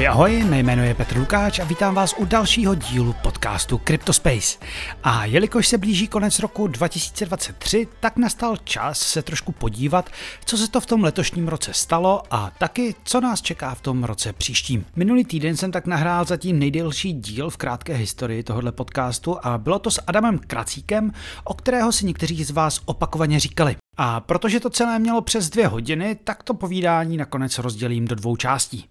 Ahoj, 0.00 0.08
ahoj, 0.08 0.44
mé 0.44 0.58
jméno 0.58 0.82
je 0.82 0.94
Petr 0.94 1.18
Lukáč 1.18 1.58
a 1.58 1.64
vítám 1.64 1.94
vás 1.94 2.14
u 2.18 2.24
dalšího 2.24 2.74
dílu 2.74 3.14
podcastu 3.22 3.80
CryptoSpace. 3.86 4.58
A 5.02 5.24
jelikož 5.24 5.68
se 5.68 5.78
blíží 5.78 6.08
konec 6.08 6.38
roku 6.38 6.66
2023, 6.66 7.88
tak 8.00 8.16
nastal 8.16 8.56
čas 8.56 8.98
se 8.98 9.22
trošku 9.22 9.52
podívat, 9.52 10.10
co 10.44 10.56
se 10.56 10.70
to 10.70 10.80
v 10.80 10.86
tom 10.86 11.04
letošním 11.04 11.48
roce 11.48 11.74
stalo 11.74 12.22
a 12.30 12.52
taky, 12.58 12.94
co 13.04 13.20
nás 13.20 13.42
čeká 13.42 13.74
v 13.74 13.80
tom 13.80 14.04
roce 14.04 14.32
příštím. 14.32 14.86
Minulý 14.96 15.24
týden 15.24 15.56
jsem 15.56 15.72
tak 15.72 15.86
nahrál 15.86 16.24
zatím 16.24 16.58
nejdelší 16.58 17.12
díl 17.12 17.50
v 17.50 17.56
krátké 17.56 17.94
historii 17.94 18.42
tohohle 18.42 18.72
podcastu 18.72 19.46
a 19.46 19.58
bylo 19.58 19.78
to 19.78 19.90
s 19.90 20.02
Adamem 20.06 20.38
Kracíkem, 20.38 21.12
o 21.44 21.54
kterého 21.54 21.92
si 21.92 22.06
někteří 22.06 22.44
z 22.44 22.50
vás 22.50 22.80
opakovaně 22.84 23.40
říkali. 23.40 23.76
A 23.96 24.20
protože 24.20 24.60
to 24.60 24.70
celé 24.70 24.98
mělo 24.98 25.20
přes 25.20 25.50
dvě 25.50 25.66
hodiny, 25.66 26.18
tak 26.24 26.42
to 26.42 26.54
povídání 26.54 27.16
nakonec 27.16 27.58
rozdělím 27.58 28.04
do 28.04 28.14
dvou 28.14 28.36
částí. 28.36 28.89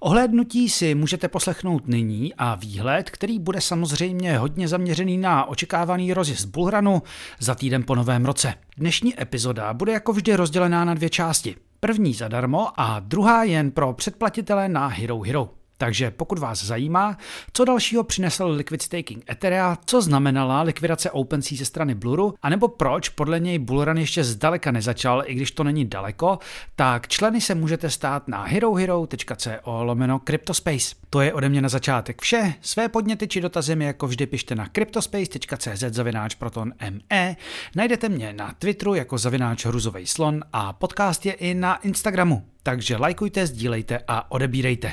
Ohlédnutí 0.00 0.68
si 0.68 0.94
můžete 0.94 1.28
poslechnout 1.28 1.88
nyní 1.88 2.34
a 2.38 2.54
výhled, 2.54 3.10
který 3.10 3.38
bude 3.38 3.60
samozřejmě 3.60 4.38
hodně 4.38 4.68
zaměřený 4.68 5.18
na 5.18 5.44
očekávaný 5.44 6.12
rozjezd 6.12 6.48
Bulhranu 6.48 7.02
za 7.38 7.54
týden 7.54 7.82
po 7.82 7.94
novém 7.94 8.24
roce. 8.24 8.54
Dnešní 8.76 9.22
epizoda 9.22 9.74
bude 9.74 9.92
jako 9.92 10.12
vždy 10.12 10.34
rozdělená 10.36 10.84
na 10.84 10.94
dvě 10.94 11.10
části. 11.10 11.56
První 11.80 12.14
zadarmo 12.14 12.80
a 12.80 13.00
druhá 13.00 13.44
jen 13.44 13.70
pro 13.70 13.92
předplatitele 13.92 14.68
na 14.68 14.86
Hero 14.86 15.20
Hero. 15.20 15.61
Takže 15.82 16.10
pokud 16.10 16.38
vás 16.38 16.64
zajímá, 16.64 17.18
co 17.52 17.64
dalšího 17.64 18.04
přinesl 18.04 18.46
liquid 18.46 18.82
staking 18.82 19.30
Etherea, 19.30 19.78
co 19.84 20.02
znamenala 20.02 20.62
likvidace 20.62 21.10
OpenSea 21.10 21.58
ze 21.58 21.64
strany 21.64 21.94
Bluru, 21.94 22.34
anebo 22.42 22.68
proč 22.68 23.08
podle 23.08 23.40
něj 23.40 23.58
Bullrun 23.58 23.98
ještě 23.98 24.24
zdaleka 24.24 24.70
nezačal, 24.70 25.22
i 25.26 25.34
když 25.34 25.50
to 25.50 25.64
není 25.64 25.84
daleko, 25.84 26.38
tak 26.76 27.08
členy 27.08 27.40
se 27.40 27.54
můžete 27.54 27.90
stát 27.90 28.28
na 28.28 28.42
herohero.co 28.42 29.50
lomeno 29.82 30.18
Cryptospace. 30.18 30.94
To 31.10 31.20
je 31.20 31.32
ode 31.32 31.48
mě 31.48 31.62
na 31.62 31.68
začátek 31.68 32.22
vše. 32.22 32.54
Své 32.60 32.88
podněty 32.88 33.28
či 33.28 33.40
dotazy 33.40 33.76
mi 33.76 33.84
jako 33.84 34.06
vždy 34.06 34.26
pište 34.26 34.54
na 34.54 34.68
cryptospace.cz 34.72 35.84
zavináč 35.88 36.34
proton 36.34 36.72
ME. 36.90 37.36
Najdete 37.76 38.08
mě 38.08 38.32
na 38.32 38.54
Twitteru 38.58 38.94
jako 38.94 39.18
zavináč 39.18 39.66
hruzovej 39.66 40.06
slon 40.06 40.40
a 40.52 40.72
podcast 40.72 41.26
je 41.26 41.32
i 41.32 41.54
na 41.54 41.76
Instagramu. 41.76 42.42
Takže 42.62 42.96
lajkujte, 42.96 43.46
sdílejte 43.46 43.98
a 44.08 44.30
odebírejte. 44.30 44.92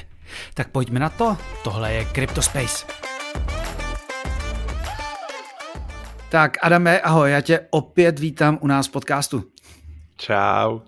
Tak 0.54 0.70
pojďme 0.70 1.00
na 1.00 1.10
to, 1.10 1.38
tohle 1.64 1.94
je 1.94 2.06
CryptoSpace. 2.14 2.86
Tak 6.32 6.58
Adame, 6.62 7.00
ahoj, 7.02 7.32
já 7.32 7.42
tě 7.42 7.60
opět 7.70 8.20
vítám 8.20 8.58
u 8.62 8.68
nás 8.68 8.88
v 8.88 8.92
podcastu. 8.92 9.44
Čau. 10.18 10.80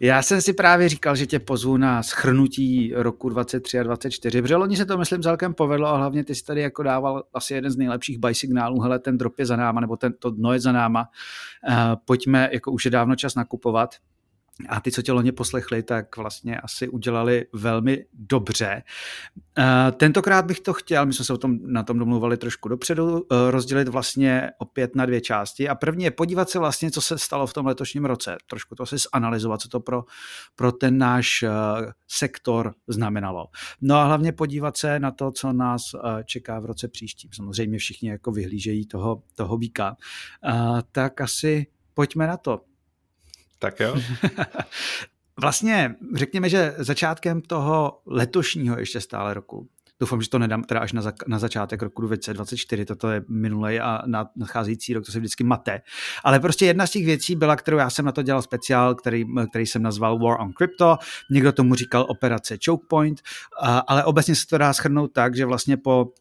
Já 0.00 0.22
jsem 0.22 0.40
si 0.40 0.52
právě 0.52 0.88
říkal, 0.88 1.16
že 1.16 1.26
tě 1.26 1.38
pozvu 1.38 1.76
na 1.76 2.02
schrnutí 2.02 2.92
roku 2.94 3.28
23 3.28 3.78
a 3.78 3.82
24, 3.82 4.42
protože 4.42 4.56
loni 4.56 4.76
se 4.76 4.86
to 4.86 4.98
myslím 4.98 5.22
celkem 5.22 5.54
povedlo 5.54 5.88
a 5.88 5.96
hlavně 5.96 6.24
ty 6.24 6.34
jsi 6.34 6.44
tady 6.44 6.60
jako 6.60 6.82
dával 6.82 7.22
asi 7.34 7.54
jeden 7.54 7.70
z 7.70 7.76
nejlepších 7.76 8.18
buy 8.18 8.34
signálů, 8.34 8.80
hele 8.80 8.98
ten 8.98 9.18
drop 9.18 9.38
je 9.38 9.46
za 9.46 9.56
náma, 9.56 9.80
nebo 9.80 9.96
ten, 9.96 10.12
to 10.18 10.30
dno 10.30 10.52
je 10.52 10.60
za 10.60 10.72
náma, 10.72 11.08
uh, 11.68 11.74
pojďme, 12.04 12.48
jako 12.52 12.72
už 12.72 12.84
je 12.84 12.90
dávno 12.90 13.16
čas 13.16 13.34
nakupovat. 13.34 13.94
A 14.68 14.80
ty, 14.80 14.92
co 14.92 15.02
tě 15.02 15.12
loni 15.12 15.32
poslechli, 15.32 15.82
tak 15.82 16.16
vlastně 16.16 16.58
asi 16.58 16.88
udělali 16.88 17.46
velmi 17.52 18.06
dobře. 18.12 18.82
Eh, 19.58 19.92
tentokrát 19.92 20.44
bych 20.44 20.60
to 20.60 20.72
chtěl, 20.72 21.06
my 21.06 21.12
jsme 21.12 21.24
se 21.24 21.32
o 21.32 21.38
tom, 21.38 21.58
na 21.62 21.82
tom 21.82 21.98
domluvali 21.98 22.36
trošku 22.36 22.68
dopředu, 22.68 23.26
eh, 23.32 23.50
rozdělit 23.50 23.88
vlastně 23.88 24.50
opět 24.58 24.94
na 24.96 25.06
dvě 25.06 25.20
části. 25.20 25.68
A 25.68 25.74
první 25.74 26.04
je 26.04 26.10
podívat 26.10 26.50
se 26.50 26.58
vlastně, 26.58 26.90
co 26.90 27.00
se 27.00 27.18
stalo 27.18 27.46
v 27.46 27.52
tom 27.52 27.66
letošním 27.66 28.04
roce. 28.04 28.36
Trošku 28.46 28.74
to 28.74 28.86
si 28.86 28.96
zanalizovat, 29.14 29.60
co 29.60 29.68
to 29.68 29.80
pro, 29.80 30.04
pro 30.56 30.72
ten 30.72 30.98
náš 30.98 31.42
eh, 31.42 31.50
sektor 32.08 32.74
znamenalo. 32.88 33.46
No 33.80 33.96
a 33.96 34.04
hlavně 34.04 34.32
podívat 34.32 34.76
se 34.76 34.98
na 34.98 35.10
to, 35.10 35.30
co 35.30 35.52
nás 35.52 35.82
čeká 36.24 36.60
v 36.60 36.64
roce 36.64 36.88
příštím. 36.88 37.30
Samozřejmě 37.32 37.78
všichni 37.78 38.08
jako 38.08 38.32
vyhlížejí 38.32 38.86
toho, 38.86 39.22
toho 39.34 39.58
býka. 39.58 39.96
Tak 40.92 41.20
asi 41.20 41.66
pojďme 41.94 42.26
na 42.26 42.36
to. 42.36 42.60
Tak 43.64 43.80
jo. 43.80 43.96
vlastně 45.40 45.94
řekněme, 46.14 46.48
že 46.48 46.74
začátkem 46.78 47.40
toho 47.40 48.00
letošního 48.06 48.78
ještě 48.78 49.00
stále 49.00 49.34
roku, 49.34 49.68
doufám, 50.00 50.22
že 50.22 50.30
to 50.30 50.38
nedám 50.38 50.64
teda 50.64 50.80
až 50.80 50.92
na, 50.92 51.02
za, 51.02 51.12
na 51.26 51.38
začátek 51.38 51.82
roku 51.82 52.02
2024, 52.02 52.84
toto 52.84 53.10
je 53.10 53.22
minulý 53.28 53.80
a 53.80 54.02
nadcházející 54.36 54.94
rok, 54.94 55.06
to 55.06 55.12
se 55.12 55.18
vždycky 55.18 55.44
mate. 55.44 55.80
Ale 56.24 56.40
prostě 56.40 56.66
jedna 56.66 56.86
z 56.86 56.90
těch 56.90 57.04
věcí 57.04 57.36
byla, 57.36 57.56
kterou 57.56 57.78
já 57.78 57.90
jsem 57.90 58.04
na 58.04 58.12
to 58.12 58.22
dělal 58.22 58.42
speciál, 58.42 58.94
který, 58.94 59.24
který 59.50 59.66
jsem 59.66 59.82
nazval 59.82 60.18
War 60.18 60.40
on 60.40 60.52
Crypto, 60.52 60.96
někdo 61.30 61.52
tomu 61.52 61.74
říkal 61.74 62.06
operace 62.08 62.58
Choke 62.64 62.86
Point, 62.88 63.20
ale 63.86 64.04
obecně 64.04 64.34
se 64.34 64.46
to 64.46 64.58
dá 64.58 64.72
schrnout 64.72 65.12
tak, 65.12 65.36
že 65.36 65.46
vlastně 65.46 65.76
po 65.76 66.12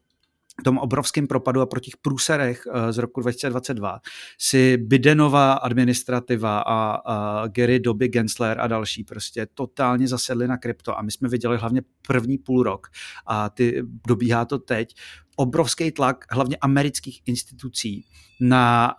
tom 0.63 0.77
obrovském 0.77 1.27
propadu 1.27 1.61
a 1.61 1.65
pro 1.65 1.79
těch 1.79 1.97
průserech 1.97 2.63
eh, 2.73 2.93
z 2.93 2.97
roku 2.97 3.21
2022 3.21 3.99
si 4.37 4.77
Bidenová 4.77 5.53
administrativa 5.53 6.59
a, 6.59 6.95
a 6.95 7.47
Gary 7.47 7.79
Doby 7.79 8.07
Gensler 8.07 8.61
a 8.61 8.67
další 8.67 9.03
prostě 9.03 9.47
totálně 9.53 10.07
zasedli 10.07 10.47
na 10.47 10.57
krypto 10.57 10.97
a 10.97 11.01
my 11.01 11.11
jsme 11.11 11.29
viděli 11.29 11.57
hlavně 11.57 11.81
první 12.07 12.37
půl 12.37 12.63
rok 12.63 12.87
a 13.25 13.49
ty, 13.49 13.83
dobíhá 14.07 14.45
to 14.45 14.59
teď, 14.59 14.95
obrovský 15.35 15.91
tlak 15.91 16.25
hlavně 16.31 16.57
amerických 16.61 17.21
institucí 17.25 18.05
na, 18.41 18.95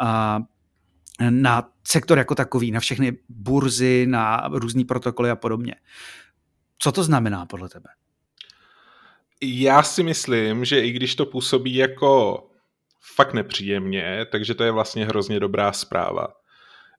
na 1.30 1.70
sektor 1.88 2.18
jako 2.18 2.34
takový, 2.34 2.70
na 2.70 2.80
všechny 2.80 3.18
burzy, 3.28 4.06
na 4.08 4.48
různé 4.52 4.84
protokoly 4.84 5.30
a 5.30 5.36
podobně. 5.36 5.74
Co 6.78 6.92
to 6.92 7.04
znamená 7.04 7.46
podle 7.46 7.68
tebe? 7.68 7.88
Já 9.42 9.82
si 9.82 10.02
myslím, 10.02 10.64
že 10.64 10.80
i 10.80 10.90
když 10.92 11.14
to 11.14 11.26
působí 11.26 11.74
jako 11.74 12.42
fakt 13.16 13.34
nepříjemně, 13.34 14.26
takže 14.32 14.54
to 14.54 14.64
je 14.64 14.70
vlastně 14.70 15.06
hrozně 15.06 15.40
dobrá 15.40 15.72
zpráva. 15.72 16.26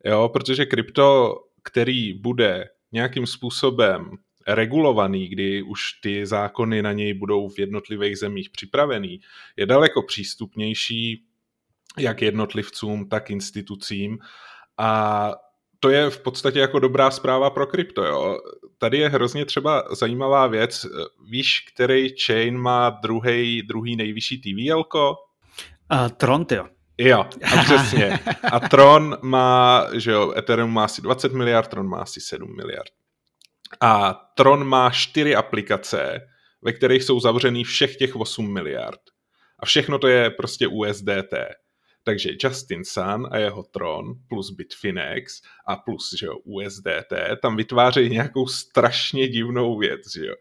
Jo, 0.05 0.29
protože 0.29 0.65
krypto, 0.65 1.35
který 1.63 2.13
bude 2.13 2.69
nějakým 2.91 3.27
způsobem 3.27 4.11
regulovaný, 4.47 5.27
kdy 5.27 5.61
už 5.61 5.81
ty 6.01 6.25
zákony 6.25 6.81
na 6.81 6.91
něj 6.91 7.13
budou 7.13 7.49
v 7.49 7.59
jednotlivých 7.59 8.17
zemích 8.17 8.49
připravený, 8.49 9.19
je 9.57 9.65
daleko 9.65 10.01
přístupnější 10.01 11.23
jak 11.97 12.21
jednotlivcům, 12.21 13.09
tak 13.09 13.29
institucím 13.29 14.17
a 14.77 15.31
to 15.79 15.89
je 15.89 16.09
v 16.09 16.19
podstatě 16.19 16.59
jako 16.59 16.79
dobrá 16.79 17.11
zpráva 17.11 17.49
pro 17.49 17.67
krypto. 17.67 18.03
Jo. 18.03 18.39
Tady 18.77 18.97
je 18.97 19.09
hrozně 19.09 19.45
třeba 19.45 19.83
zajímavá 19.91 20.47
věc. 20.47 20.85
Víš, 21.29 21.65
který 21.73 22.09
chain 22.25 22.57
má 22.57 22.89
druhý, 22.89 23.61
druhý 23.61 23.95
nejvyšší 23.95 24.41
TVL? 24.41 24.83
Uh, 24.93 26.09
Tron, 26.17 26.45
jo. 26.51 26.65
Jo, 26.97 27.19
a 27.19 27.57
přesně. 27.63 28.19
A 28.51 28.59
Tron 28.59 29.17
má, 29.21 29.87
že 29.93 30.11
jo, 30.11 30.33
Ethereum 30.37 30.73
má 30.73 30.85
asi 30.85 31.01
20 31.01 31.33
miliard, 31.33 31.67
Tron 31.67 31.87
má 31.87 31.97
asi 31.97 32.21
7 32.21 32.55
miliard. 32.55 32.91
A 33.81 34.13
Tron 34.37 34.67
má 34.67 34.89
čtyři 34.89 35.35
aplikace, 35.35 36.19
ve 36.61 36.73
kterých 36.73 37.03
jsou 37.03 37.19
zavřený 37.19 37.63
všech 37.63 37.95
těch 37.95 38.15
8 38.15 38.53
miliard. 38.53 38.99
A 39.59 39.65
všechno 39.65 39.99
to 39.99 40.07
je 40.07 40.29
prostě 40.29 40.67
USDT. 40.67 41.33
Takže 42.05 42.29
Justin 42.43 42.83
Sun 42.83 43.27
a 43.31 43.37
jeho 43.37 43.63
Tron 43.63 44.13
plus 44.29 44.51
Bitfinex 44.51 45.41
a 45.67 45.75
plus 45.75 46.15
že 46.19 46.25
jo, 46.25 46.37
USDT 46.43 47.13
tam 47.41 47.57
vytvářejí 47.57 48.09
nějakou 48.09 48.47
strašně 48.47 49.27
divnou 49.27 49.77
věc, 49.77 50.01
že 50.13 50.25
jo. 50.25 50.35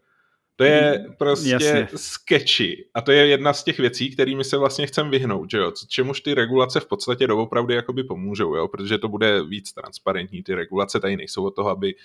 To 0.57 0.63
je 0.63 1.05
mm, 1.07 1.13
prostě 1.15 1.49
Jasně. 1.49 1.87
sketchy. 1.95 2.85
A 2.93 3.01
to 3.01 3.11
je 3.11 3.27
jedna 3.27 3.53
z 3.53 3.63
těch 3.63 3.79
věcí, 3.79 4.11
kterými 4.11 4.43
se 4.43 4.57
vlastně 4.57 4.87
chcem 4.87 5.09
vyhnout, 5.09 5.51
že 5.51 5.57
jo? 5.57 5.71
Čemuž 5.87 6.21
ty 6.21 6.33
regulace 6.33 6.79
v 6.79 6.85
podstatě 6.85 7.27
doopravdy 7.27 7.75
jakoby 7.75 8.03
pomůžou, 8.03 8.55
jo? 8.55 8.67
Protože 8.67 8.97
to 8.97 9.07
bude 9.07 9.43
víc 9.43 9.73
transparentní. 9.73 10.43
Ty 10.43 10.55
regulace 10.55 10.99
tady 10.99 11.17
nejsou 11.17 11.45
od 11.45 11.55
toho, 11.55 11.69
aby 11.69 11.95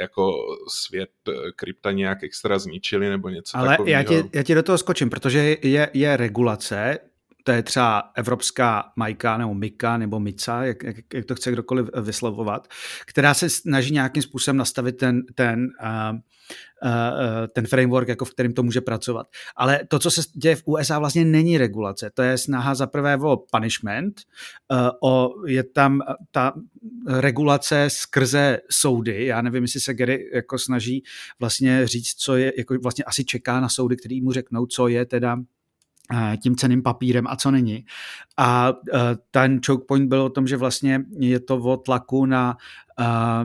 jako 0.00 0.32
svět 0.68 1.10
eh, 1.28 1.32
krypta 1.56 1.92
nějak 1.92 2.22
extra 2.22 2.58
zničili 2.58 3.08
nebo 3.08 3.28
něco 3.28 3.58
Ale 3.58 3.68
takového. 3.68 3.92
já 3.92 4.02
ti, 4.02 4.30
já 4.34 4.42
ti 4.42 4.54
do 4.54 4.62
toho 4.62 4.78
skočím, 4.78 5.10
protože 5.10 5.56
je, 5.62 5.90
je 5.94 6.16
regulace, 6.16 6.98
to 7.46 7.52
je 7.52 7.62
třeba 7.62 8.10
evropská 8.16 8.92
Majka 8.96 9.38
nebo 9.38 9.54
Mika 9.54 9.96
nebo 9.96 10.20
Mica, 10.20 10.64
jak, 10.64 10.82
jak, 10.82 10.96
jak 11.14 11.24
to 11.24 11.34
chce 11.34 11.52
kdokoliv 11.52 11.88
vyslovovat, 12.00 12.68
která 13.06 13.34
se 13.34 13.50
snaží 13.50 13.92
nějakým 13.92 14.22
způsobem 14.22 14.56
nastavit 14.56 14.96
ten, 14.96 15.22
ten, 15.34 15.68
uh, 15.82 16.16
uh, 16.16 16.20
ten 17.52 17.66
framework, 17.66 18.08
jako 18.08 18.24
v 18.24 18.30
kterým 18.30 18.52
to 18.52 18.62
může 18.62 18.80
pracovat. 18.80 19.26
Ale 19.56 19.80
to, 19.88 19.98
co 19.98 20.10
se 20.10 20.22
děje 20.34 20.56
v 20.56 20.62
USA, 20.64 20.98
vlastně 20.98 21.24
není 21.24 21.58
regulace. 21.58 22.10
To 22.14 22.22
je 22.22 22.38
snaha 22.38 22.74
za 22.74 22.86
prvé 22.86 23.16
o 23.16 23.36
punishment, 23.36 24.20
uh, 24.70 25.10
o, 25.10 25.34
je 25.46 25.64
tam 25.64 26.00
ta 26.30 26.52
regulace 27.06 27.84
skrze 27.90 28.58
soudy. 28.70 29.26
Já 29.26 29.42
nevím, 29.42 29.64
jestli 29.64 29.80
se 29.80 29.94
Gary 29.94 30.30
jako 30.34 30.58
snaží 30.58 31.02
vlastně 31.40 31.86
říct, 31.86 32.14
co 32.14 32.36
je, 32.36 32.52
jako 32.58 32.78
vlastně 32.82 33.04
asi 33.04 33.24
čeká 33.24 33.60
na 33.60 33.68
soudy, 33.68 33.96
který 33.96 34.20
mu 34.20 34.32
řeknou, 34.32 34.66
co 34.66 34.88
je 34.88 35.06
teda 35.06 35.36
Eh, 35.36 35.55
tím 36.42 36.56
ceným 36.56 36.82
papírem 36.82 37.26
a 37.26 37.36
co 37.36 37.50
není. 37.50 37.84
A 38.36 38.72
eh, 38.94 38.98
ten 39.30 39.60
choke 39.66 39.84
point 39.88 40.08
byl 40.08 40.22
o 40.22 40.30
tom, 40.30 40.46
že 40.46 40.56
vlastně 40.56 41.04
je 41.18 41.40
to 41.40 41.56
o 41.56 41.76
tlaku 41.76 42.26
na, 42.26 42.56
eh, 43.00 43.44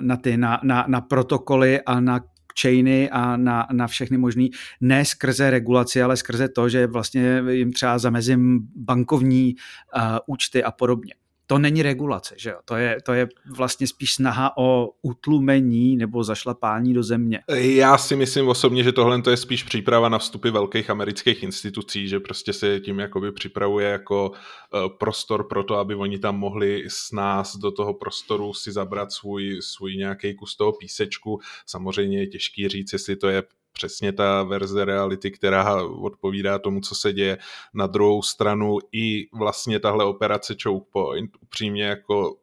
na, 0.00 0.16
ty, 0.16 0.36
na, 0.36 0.60
na, 0.62 0.84
na 0.88 1.00
protokoly 1.00 1.80
a 1.80 2.00
na 2.00 2.20
blockchainy 2.52 3.10
a 3.10 3.36
na, 3.36 3.66
na 3.72 3.86
všechny 3.86 4.18
možný, 4.18 4.50
ne 4.80 5.04
skrze 5.04 5.50
regulaci, 5.50 6.02
ale 6.02 6.16
skrze 6.16 6.48
to, 6.48 6.68
že 6.68 6.86
vlastně 6.86 7.42
jim 7.50 7.72
třeba 7.72 7.98
zamezím 7.98 8.68
bankovní 8.76 9.54
uh, 9.96 10.02
účty 10.26 10.64
a 10.64 10.70
podobně 10.70 11.14
to 11.52 11.58
není 11.58 11.82
regulace, 11.82 12.34
že 12.38 12.50
jo? 12.50 12.56
To 12.64 12.76
je, 12.76 12.96
to 13.04 13.12
je 13.12 13.28
vlastně 13.56 13.86
spíš 13.86 14.14
snaha 14.14 14.56
o 14.56 14.88
utlumení 15.02 15.96
nebo 15.96 16.24
zašlapání 16.24 16.94
do 16.94 17.02
země. 17.02 17.40
Já 17.48 17.98
si 17.98 18.16
myslím 18.16 18.48
osobně, 18.48 18.84
že 18.84 18.92
tohle 18.92 19.22
je 19.30 19.36
spíš 19.36 19.62
příprava 19.62 20.08
na 20.08 20.18
vstupy 20.18 20.50
velkých 20.50 20.90
amerických 20.90 21.42
institucí, 21.42 22.08
že 22.08 22.20
prostě 22.20 22.52
se 22.52 22.80
tím 22.80 22.98
jakoby 22.98 23.32
připravuje 23.32 23.88
jako 23.88 24.30
uh, 24.30 24.80
prostor 24.98 25.48
pro 25.48 25.64
to, 25.64 25.76
aby 25.76 25.94
oni 25.94 26.18
tam 26.18 26.38
mohli 26.38 26.84
s 26.88 27.12
nás 27.12 27.56
do 27.56 27.70
toho 27.70 27.94
prostoru 27.94 28.54
si 28.54 28.72
zabrat 28.72 29.12
svůj, 29.12 29.58
svůj 29.62 29.96
nějaký 29.96 30.34
kus 30.34 30.56
toho 30.56 30.72
písečku. 30.72 31.40
Samozřejmě 31.66 32.20
je 32.20 32.26
těžký 32.26 32.68
říct, 32.68 32.92
jestli 32.92 33.16
to 33.16 33.28
je 33.28 33.42
přesně 33.72 34.12
ta 34.12 34.42
verze 34.42 34.84
reality, 34.84 35.30
která 35.30 35.82
odpovídá 35.84 36.58
tomu, 36.58 36.80
co 36.80 36.94
se 36.94 37.12
děje. 37.12 37.38
Na 37.74 37.86
druhou 37.86 38.22
stranu 38.22 38.78
i 38.92 39.28
vlastně 39.32 39.80
tahle 39.80 40.04
operace 40.04 40.54
Choke 40.62 40.86
Point 40.92 41.30
upřímně 41.40 41.84
jako 41.84 42.36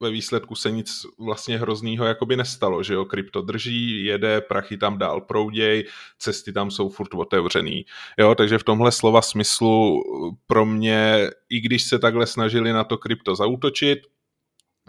ve 0.00 0.10
výsledku 0.10 0.54
se 0.54 0.70
nic 0.70 1.06
vlastně 1.18 1.58
hroznýho 1.58 2.04
jakoby 2.04 2.36
nestalo, 2.36 2.82
že 2.82 2.94
jo, 2.94 3.04
krypto 3.04 3.42
drží, 3.42 4.04
jede, 4.04 4.40
prachy 4.40 4.76
tam 4.76 4.98
dál 4.98 5.20
prouděj, 5.20 5.84
cesty 6.18 6.52
tam 6.52 6.70
jsou 6.70 6.88
furt 6.88 7.14
otevřený, 7.14 7.84
jo, 8.18 8.34
takže 8.34 8.58
v 8.58 8.64
tomhle 8.64 8.92
slova 8.92 9.22
smyslu 9.22 10.02
pro 10.46 10.66
mě, 10.66 11.30
i 11.48 11.60
když 11.60 11.82
se 11.82 11.98
takhle 11.98 12.26
snažili 12.26 12.72
na 12.72 12.84
to 12.84 12.98
krypto 12.98 13.34
zautočit, 13.34 13.98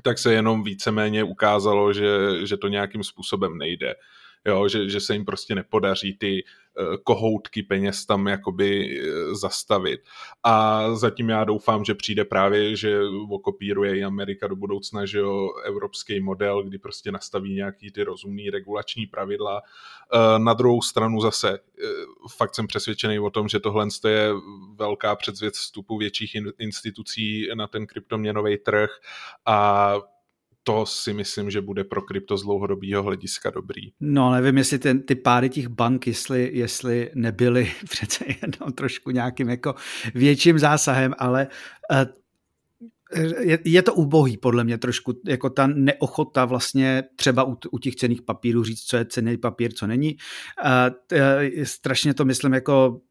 tak 0.03 0.17
se 0.19 0.33
jenom 0.33 0.63
víceméně 0.63 1.23
ukázalo, 1.23 1.93
že, 1.93 2.07
že 2.43 2.57
to 2.57 2.67
nějakým 2.67 3.03
způsobem 3.03 3.57
nejde 3.57 3.95
jo, 4.45 4.67
že, 4.67 4.89
že 4.89 4.99
se 4.99 5.13
jim 5.13 5.25
prostě 5.25 5.55
nepodaří 5.55 6.17
ty 6.17 6.43
uh, 6.43 6.95
kohoutky 7.03 7.63
peněz 7.63 8.05
tam 8.05 8.27
jakoby 8.27 8.99
uh, 9.01 9.33
zastavit. 9.33 10.01
A 10.43 10.85
zatím 10.95 11.29
já 11.29 11.43
doufám, 11.43 11.85
že 11.85 11.95
přijde 11.95 12.25
právě, 12.25 12.75
že 12.75 12.99
okopíruje 13.29 13.97
i 13.97 14.03
Amerika 14.03 14.47
do 14.47 14.55
budoucna, 14.55 15.05
že 15.05 15.19
jo, 15.19 15.49
evropský 15.65 16.19
model, 16.19 16.63
kdy 16.63 16.77
prostě 16.77 17.11
nastaví 17.11 17.53
nějaký 17.53 17.91
ty 17.91 18.03
rozumný 18.03 18.49
regulační 18.49 19.05
pravidla. 19.05 19.61
Uh, 20.13 20.43
na 20.43 20.53
druhou 20.53 20.81
stranu 20.81 21.21
zase 21.21 21.59
fakt 22.37 22.55
jsem 22.55 22.67
přesvědčený 22.67 23.19
o 23.19 23.29
tom, 23.29 23.47
že 23.47 23.59
tohle 23.59 23.87
je 24.07 24.31
velká 24.75 25.15
předzvěc 25.15 25.57
vstupu 25.57 25.97
větších 25.97 26.35
institucí 26.59 27.49
na 27.53 27.67
ten 27.67 27.87
kryptoměnový 27.87 28.57
trh 28.57 28.89
a 29.45 29.93
to 30.63 30.85
si 30.85 31.13
myslím, 31.13 31.51
že 31.51 31.61
bude 31.61 31.83
pro 31.83 32.01
krypto 32.01 32.37
z 32.37 32.43
dlouhodobého 32.43 33.03
hlediska 33.03 33.49
dobrý. 33.49 33.81
No, 33.99 34.31
nevím, 34.31 34.57
jestli 34.57 34.79
ten, 34.79 35.01
ty 35.01 35.15
páry 35.15 35.49
těch 35.49 35.67
bank, 35.67 36.07
jestli, 36.07 36.49
jestli 36.53 37.11
nebyly 37.15 37.71
přece 37.89 38.25
jenom 38.27 38.73
trošku 38.73 39.11
nějakým 39.11 39.49
jako 39.49 39.75
větším 40.13 40.59
zásahem, 40.59 41.13
ale 41.17 41.47
uh, 41.91 41.97
je, 43.39 43.59
je 43.65 43.81
to 43.81 43.93
ubohý 43.93 44.37
podle 44.37 44.63
mě 44.63 44.77
trošku, 44.77 45.21
jako 45.25 45.49
ta 45.49 45.67
neochota 45.67 46.45
vlastně 46.45 47.03
třeba 47.15 47.43
u, 47.43 47.57
u 47.71 47.79
těch 47.79 47.95
cených 47.95 48.21
papírů 48.21 48.63
říct, 48.63 48.81
co 48.81 48.97
je 48.97 49.05
cený 49.05 49.37
papír, 49.37 49.73
co 49.73 49.87
není. 49.87 50.17
Uh, 50.65 51.63
strašně 51.63 52.13
to 52.13 52.25
myslím 52.25 52.53
jako 52.53 53.01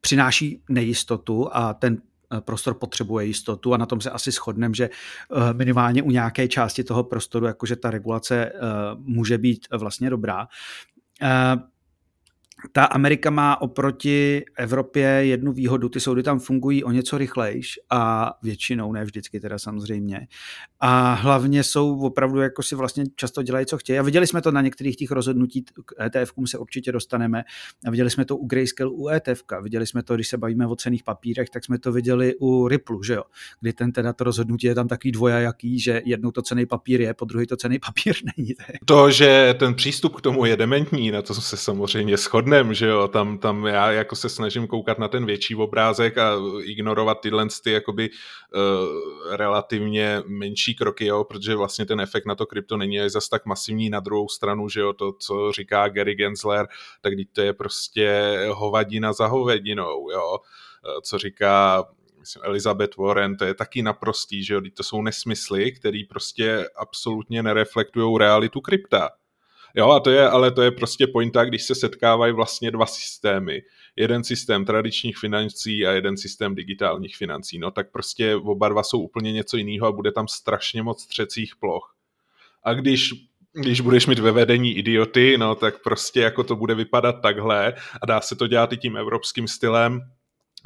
přináší 0.00 0.62
nejistotu 0.68 1.48
a 1.52 1.74
ten 1.74 1.98
Eh, 1.98 2.15
prostor 2.40 2.74
potřebuje 2.74 3.26
jistotu 3.26 3.74
a 3.74 3.76
na 3.76 3.86
tom 3.86 4.00
se 4.00 4.10
asi 4.10 4.30
shodneme, 4.30 4.74
že 4.74 4.84
eh, 4.84 5.52
minimálně 5.52 6.02
u 6.02 6.10
nějaké 6.10 6.48
části 6.48 6.84
toho 6.84 7.04
prostoru, 7.04 7.46
jakože 7.46 7.76
ta 7.76 7.90
regulace 7.90 8.44
eh, 8.44 8.52
může 8.98 9.38
být 9.38 9.66
vlastně 9.70 10.10
dobrá 10.10 10.48
ta 12.72 12.84
Amerika 12.84 13.30
má 13.30 13.60
oproti 13.60 14.44
Evropě 14.56 15.06
jednu 15.06 15.52
výhodu, 15.52 15.88
ty 15.88 16.00
soudy 16.00 16.22
tam 16.22 16.38
fungují 16.38 16.84
o 16.84 16.90
něco 16.90 17.18
rychlejš 17.18 17.78
a 17.90 18.32
většinou, 18.42 18.92
ne 18.92 19.04
vždycky 19.04 19.40
teda 19.40 19.58
samozřejmě. 19.58 20.28
A 20.80 21.12
hlavně 21.12 21.64
jsou 21.64 22.00
opravdu, 22.00 22.40
jako 22.40 22.62
si 22.62 22.74
vlastně 22.74 23.04
často 23.16 23.42
dělají, 23.42 23.66
co 23.66 23.78
chtějí. 23.78 23.98
A 23.98 24.02
viděli 24.02 24.26
jsme 24.26 24.42
to 24.42 24.50
na 24.50 24.60
některých 24.60 24.96
těch 24.96 25.10
rozhodnutí, 25.10 25.62
k 25.62 26.04
ETF 26.04 26.32
se 26.46 26.58
určitě 26.58 26.92
dostaneme. 26.92 27.44
A 27.86 27.90
viděli 27.90 28.10
jsme 28.10 28.24
to 28.24 28.36
u 28.36 28.46
Grayscale, 28.46 28.90
u 28.90 29.08
ETF. 29.08 29.42
Viděli 29.62 29.86
jsme 29.86 30.02
to, 30.02 30.14
když 30.14 30.28
se 30.28 30.38
bavíme 30.38 30.66
o 30.66 30.76
cených 30.76 31.04
papírech, 31.04 31.50
tak 31.50 31.64
jsme 31.64 31.78
to 31.78 31.92
viděli 31.92 32.34
u 32.40 32.68
Ripple, 32.68 32.96
že 33.06 33.14
jo? 33.14 33.22
Kdy 33.60 33.72
ten 33.72 33.92
teda 33.92 34.12
to 34.12 34.24
rozhodnutí 34.24 34.66
je 34.66 34.74
tam 34.74 34.88
takový 34.88 35.12
dvojajaký, 35.12 35.80
že 35.80 36.02
jednou 36.04 36.30
to 36.30 36.42
cený 36.42 36.66
papír 36.66 37.00
je, 37.00 37.14
po 37.14 37.24
druhý 37.24 37.46
to 37.46 37.56
cený 37.56 37.78
papír 37.78 38.14
není. 38.36 38.54
To, 38.84 39.10
že 39.10 39.54
ten 39.58 39.74
přístup 39.74 40.16
k 40.16 40.20
tomu 40.20 40.44
je 40.44 40.56
dementní, 40.56 41.10
na 41.10 41.22
to 41.22 41.34
se 41.34 41.56
samozřejmě 41.56 42.16
shodne 42.16 42.55
shodneme, 42.56 42.74
že 42.74 42.86
jo, 42.86 43.08
tam, 43.08 43.38
tam 43.38 43.66
já 43.66 43.92
jako 43.92 44.16
se 44.16 44.28
snažím 44.28 44.66
koukat 44.66 44.98
na 44.98 45.08
ten 45.08 45.26
větší 45.26 45.54
obrázek 45.54 46.18
a 46.18 46.32
ignorovat 46.62 47.20
tyhle 47.20 47.46
ty 47.64 47.70
jakoby 47.70 48.10
uh, 48.10 49.36
relativně 49.36 50.22
menší 50.26 50.74
kroky, 50.74 51.06
jo, 51.06 51.24
protože 51.24 51.54
vlastně 51.54 51.86
ten 51.86 52.00
efekt 52.00 52.26
na 52.26 52.34
to 52.34 52.46
krypto 52.46 52.76
není 52.76 53.10
zas 53.10 53.28
tak 53.28 53.46
masivní 53.46 53.90
na 53.90 54.00
druhou 54.00 54.28
stranu, 54.28 54.68
že 54.68 54.80
jo, 54.80 54.92
to, 54.92 55.12
co 55.12 55.52
říká 55.52 55.88
Gary 55.88 56.14
Gensler, 56.14 56.66
tak 57.00 57.12
to 57.32 57.40
je 57.40 57.52
prostě 57.52 58.36
hovadina 58.52 59.12
za 59.12 59.26
hovedinou, 59.26 60.10
jo, 60.10 60.38
eh, 60.38 61.00
co 61.02 61.18
říká 61.18 61.84
Elizabeth 62.42 62.96
Warren, 62.96 63.36
to 63.36 63.44
je 63.44 63.54
taky 63.54 63.82
naprostý, 63.82 64.44
že 64.44 64.54
jo, 64.54 64.60
to 64.74 64.82
jsou 64.82 65.02
nesmysly, 65.02 65.72
které 65.72 66.02
prostě 66.08 66.68
absolutně 66.76 67.42
nereflektují 67.42 68.18
realitu 68.18 68.60
krypta. 68.60 69.10
Jo, 69.76 69.90
a 69.90 70.00
to 70.00 70.10
je, 70.10 70.28
ale 70.28 70.50
to 70.50 70.62
je 70.62 70.70
prostě 70.70 71.06
pointa, 71.06 71.44
když 71.44 71.62
se 71.62 71.74
setkávají 71.74 72.32
vlastně 72.32 72.70
dva 72.70 72.86
systémy. 72.86 73.62
Jeden 73.96 74.24
systém 74.24 74.64
tradičních 74.64 75.18
financí 75.18 75.86
a 75.86 75.90
jeden 75.90 76.16
systém 76.16 76.54
digitálních 76.54 77.16
financí. 77.16 77.58
No 77.58 77.70
tak 77.70 77.90
prostě 77.90 78.36
oba 78.36 78.68
dva 78.68 78.82
jsou 78.82 79.00
úplně 79.00 79.32
něco 79.32 79.56
jiného 79.56 79.86
a 79.86 79.92
bude 79.92 80.12
tam 80.12 80.28
strašně 80.28 80.82
moc 80.82 81.06
třecích 81.06 81.56
ploch. 81.56 81.94
A 82.62 82.74
když 82.74 83.10
když 83.58 83.80
budeš 83.80 84.06
mít 84.06 84.18
ve 84.18 84.32
vedení 84.32 84.76
idioty, 84.76 85.38
no 85.38 85.54
tak 85.54 85.82
prostě 85.82 86.20
jako 86.20 86.44
to 86.44 86.56
bude 86.56 86.74
vypadat 86.74 87.12
takhle 87.12 87.74
a 88.02 88.06
dá 88.06 88.20
se 88.20 88.36
to 88.36 88.46
dělat 88.46 88.72
i 88.72 88.76
tím 88.76 88.96
evropským 88.96 89.48
stylem, 89.48 90.00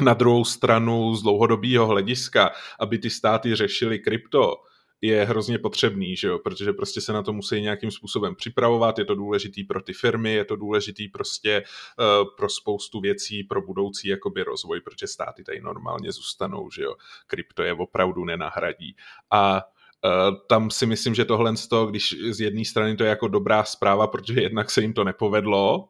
na 0.00 0.14
druhou 0.14 0.44
stranu 0.44 1.14
z 1.14 1.22
dlouhodobého 1.22 1.86
hlediska, 1.86 2.50
aby 2.78 2.98
ty 2.98 3.10
státy 3.10 3.54
řešily 3.54 3.98
krypto, 3.98 4.56
je 5.02 5.24
hrozně 5.24 5.58
potřebný, 5.58 6.16
že 6.16 6.28
jo? 6.28 6.38
protože 6.38 6.72
prostě 6.72 7.00
se 7.00 7.12
na 7.12 7.22
to 7.22 7.32
musí 7.32 7.60
nějakým 7.60 7.90
způsobem 7.90 8.34
připravovat, 8.34 8.98
je 8.98 9.04
to 9.04 9.14
důležitý 9.14 9.64
pro 9.64 9.82
ty 9.82 9.92
firmy, 9.92 10.32
je 10.32 10.44
to 10.44 10.56
důležitý 10.56 11.08
prostě 11.08 11.62
uh, 11.62 12.28
pro 12.36 12.48
spoustu 12.48 13.00
věcí, 13.00 13.44
pro 13.44 13.62
budoucí 13.62 14.08
jakoby 14.08 14.42
rozvoj, 14.42 14.80
protože 14.80 15.06
státy 15.06 15.44
tady 15.44 15.60
normálně 15.60 16.12
zůstanou, 16.12 16.70
že 16.70 16.82
jo, 16.82 16.94
krypto 17.26 17.62
je 17.62 17.72
opravdu 17.72 18.24
nenahradí. 18.24 18.96
A 19.30 19.62
Uh, 20.04 20.36
tam 20.48 20.70
si 20.70 20.86
myslím, 20.86 21.14
že 21.14 21.24
tohle 21.24 21.56
z 21.56 21.68
toho, 21.68 21.86
když 21.86 22.16
z 22.30 22.40
jedné 22.40 22.64
strany 22.64 22.96
to 22.96 23.04
je 23.04 23.08
jako 23.08 23.28
dobrá 23.28 23.64
zpráva, 23.64 24.06
protože 24.06 24.40
jednak 24.40 24.70
se 24.70 24.80
jim 24.80 24.92
to 24.92 25.04
nepovedlo, 25.04 25.88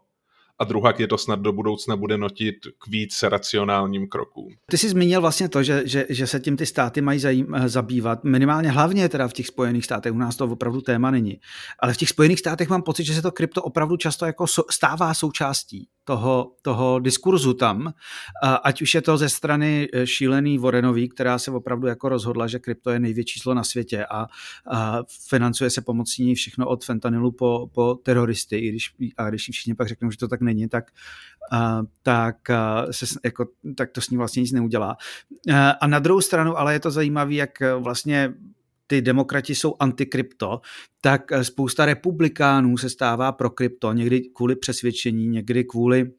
a 0.60 0.64
druhá 0.64 0.94
je 0.98 1.06
to 1.06 1.18
snad 1.18 1.40
do 1.40 1.52
budoucna 1.52 1.96
bude 1.96 2.18
notit 2.18 2.54
k 2.78 2.86
víc 2.88 3.22
racionálním 3.22 4.08
krokům. 4.08 4.52
Ty 4.70 4.78
jsi 4.78 4.88
zmínil 4.88 5.20
vlastně 5.20 5.48
to, 5.48 5.62
že, 5.62 5.82
že, 5.84 6.06
že 6.08 6.26
se 6.26 6.40
tím 6.40 6.56
ty 6.56 6.66
státy 6.66 7.00
mají 7.00 7.18
zajím, 7.18 7.54
eh, 7.54 7.68
zabývat, 7.68 8.24
minimálně 8.24 8.70
hlavně 8.70 9.08
teda 9.08 9.28
v 9.28 9.32
těch 9.32 9.46
Spojených 9.46 9.84
státech, 9.84 10.12
u 10.12 10.18
nás 10.18 10.36
to 10.36 10.44
opravdu 10.44 10.80
téma 10.80 11.10
není, 11.10 11.40
ale 11.78 11.94
v 11.94 11.96
těch 11.96 12.08
Spojených 12.08 12.38
státech 12.38 12.68
mám 12.68 12.82
pocit, 12.82 13.04
že 13.04 13.14
se 13.14 13.22
to 13.22 13.32
krypto 13.32 13.62
opravdu 13.62 13.96
často 13.96 14.26
jako 14.26 14.46
stává 14.70 15.14
součástí 15.14 15.88
toho, 16.10 16.52
toho 16.62 16.98
diskurzu 16.98 17.54
tam, 17.54 17.94
ať 18.42 18.82
už 18.82 18.94
je 18.94 19.02
to 19.02 19.16
ze 19.16 19.28
strany 19.28 19.88
eh, 19.92 20.06
šílený 20.06 20.58
Warrenový, 20.58 21.08
která 21.08 21.38
se 21.38 21.50
opravdu 21.50 21.86
jako 21.86 22.08
rozhodla, 22.08 22.46
že 22.46 22.58
krypto 22.58 22.90
je 22.90 22.98
největší 22.98 23.40
zlo 23.40 23.54
na 23.54 23.64
světě 23.64 24.06
a, 24.06 24.26
a 24.70 25.02
financuje 25.28 25.70
se 25.70 25.80
pomocí 25.80 26.24
ní 26.24 26.34
všechno 26.34 26.66
od 26.66 26.84
fentanylu 26.84 27.32
po, 27.32 27.70
po 27.74 27.94
teroristy, 27.94 28.58
i 28.58 28.68
když, 28.68 28.94
a 29.16 29.28
když 29.28 29.42
všichni 29.42 29.74
pak 29.74 29.88
řeknou, 29.88 30.10
že 30.10 30.18
to 30.18 30.28
tak 30.28 30.40
není, 30.40 30.68
tak, 30.68 30.90
a, 31.52 31.82
tak, 32.02 32.50
a, 32.50 32.86
se, 32.90 33.06
jako, 33.24 33.46
tak 33.76 33.90
to 33.90 34.00
s 34.00 34.10
ní 34.10 34.16
vlastně 34.16 34.40
nic 34.40 34.52
neudělá. 34.52 34.96
A, 35.54 35.70
a 35.70 35.86
na 35.86 35.98
druhou 35.98 36.20
stranu, 36.20 36.58
ale 36.58 36.72
je 36.72 36.80
to 36.80 36.90
zajímavé, 36.90 37.34
jak 37.34 37.62
vlastně 37.78 38.34
ty 38.90 39.02
demokrati 39.02 39.54
jsou 39.54 39.74
antikrypto, 39.80 40.60
tak 41.00 41.32
eh, 41.32 41.44
spousta 41.44 41.86
republikánů 41.86 42.76
se 42.76 42.90
stává 42.90 43.32
pro 43.32 43.50
krypto, 43.50 43.92
někdy 43.92 44.20
kvůli 44.20 44.56
přesvědčení, 44.56 45.28
někdy 45.28 45.64
kvůli 45.64 46.10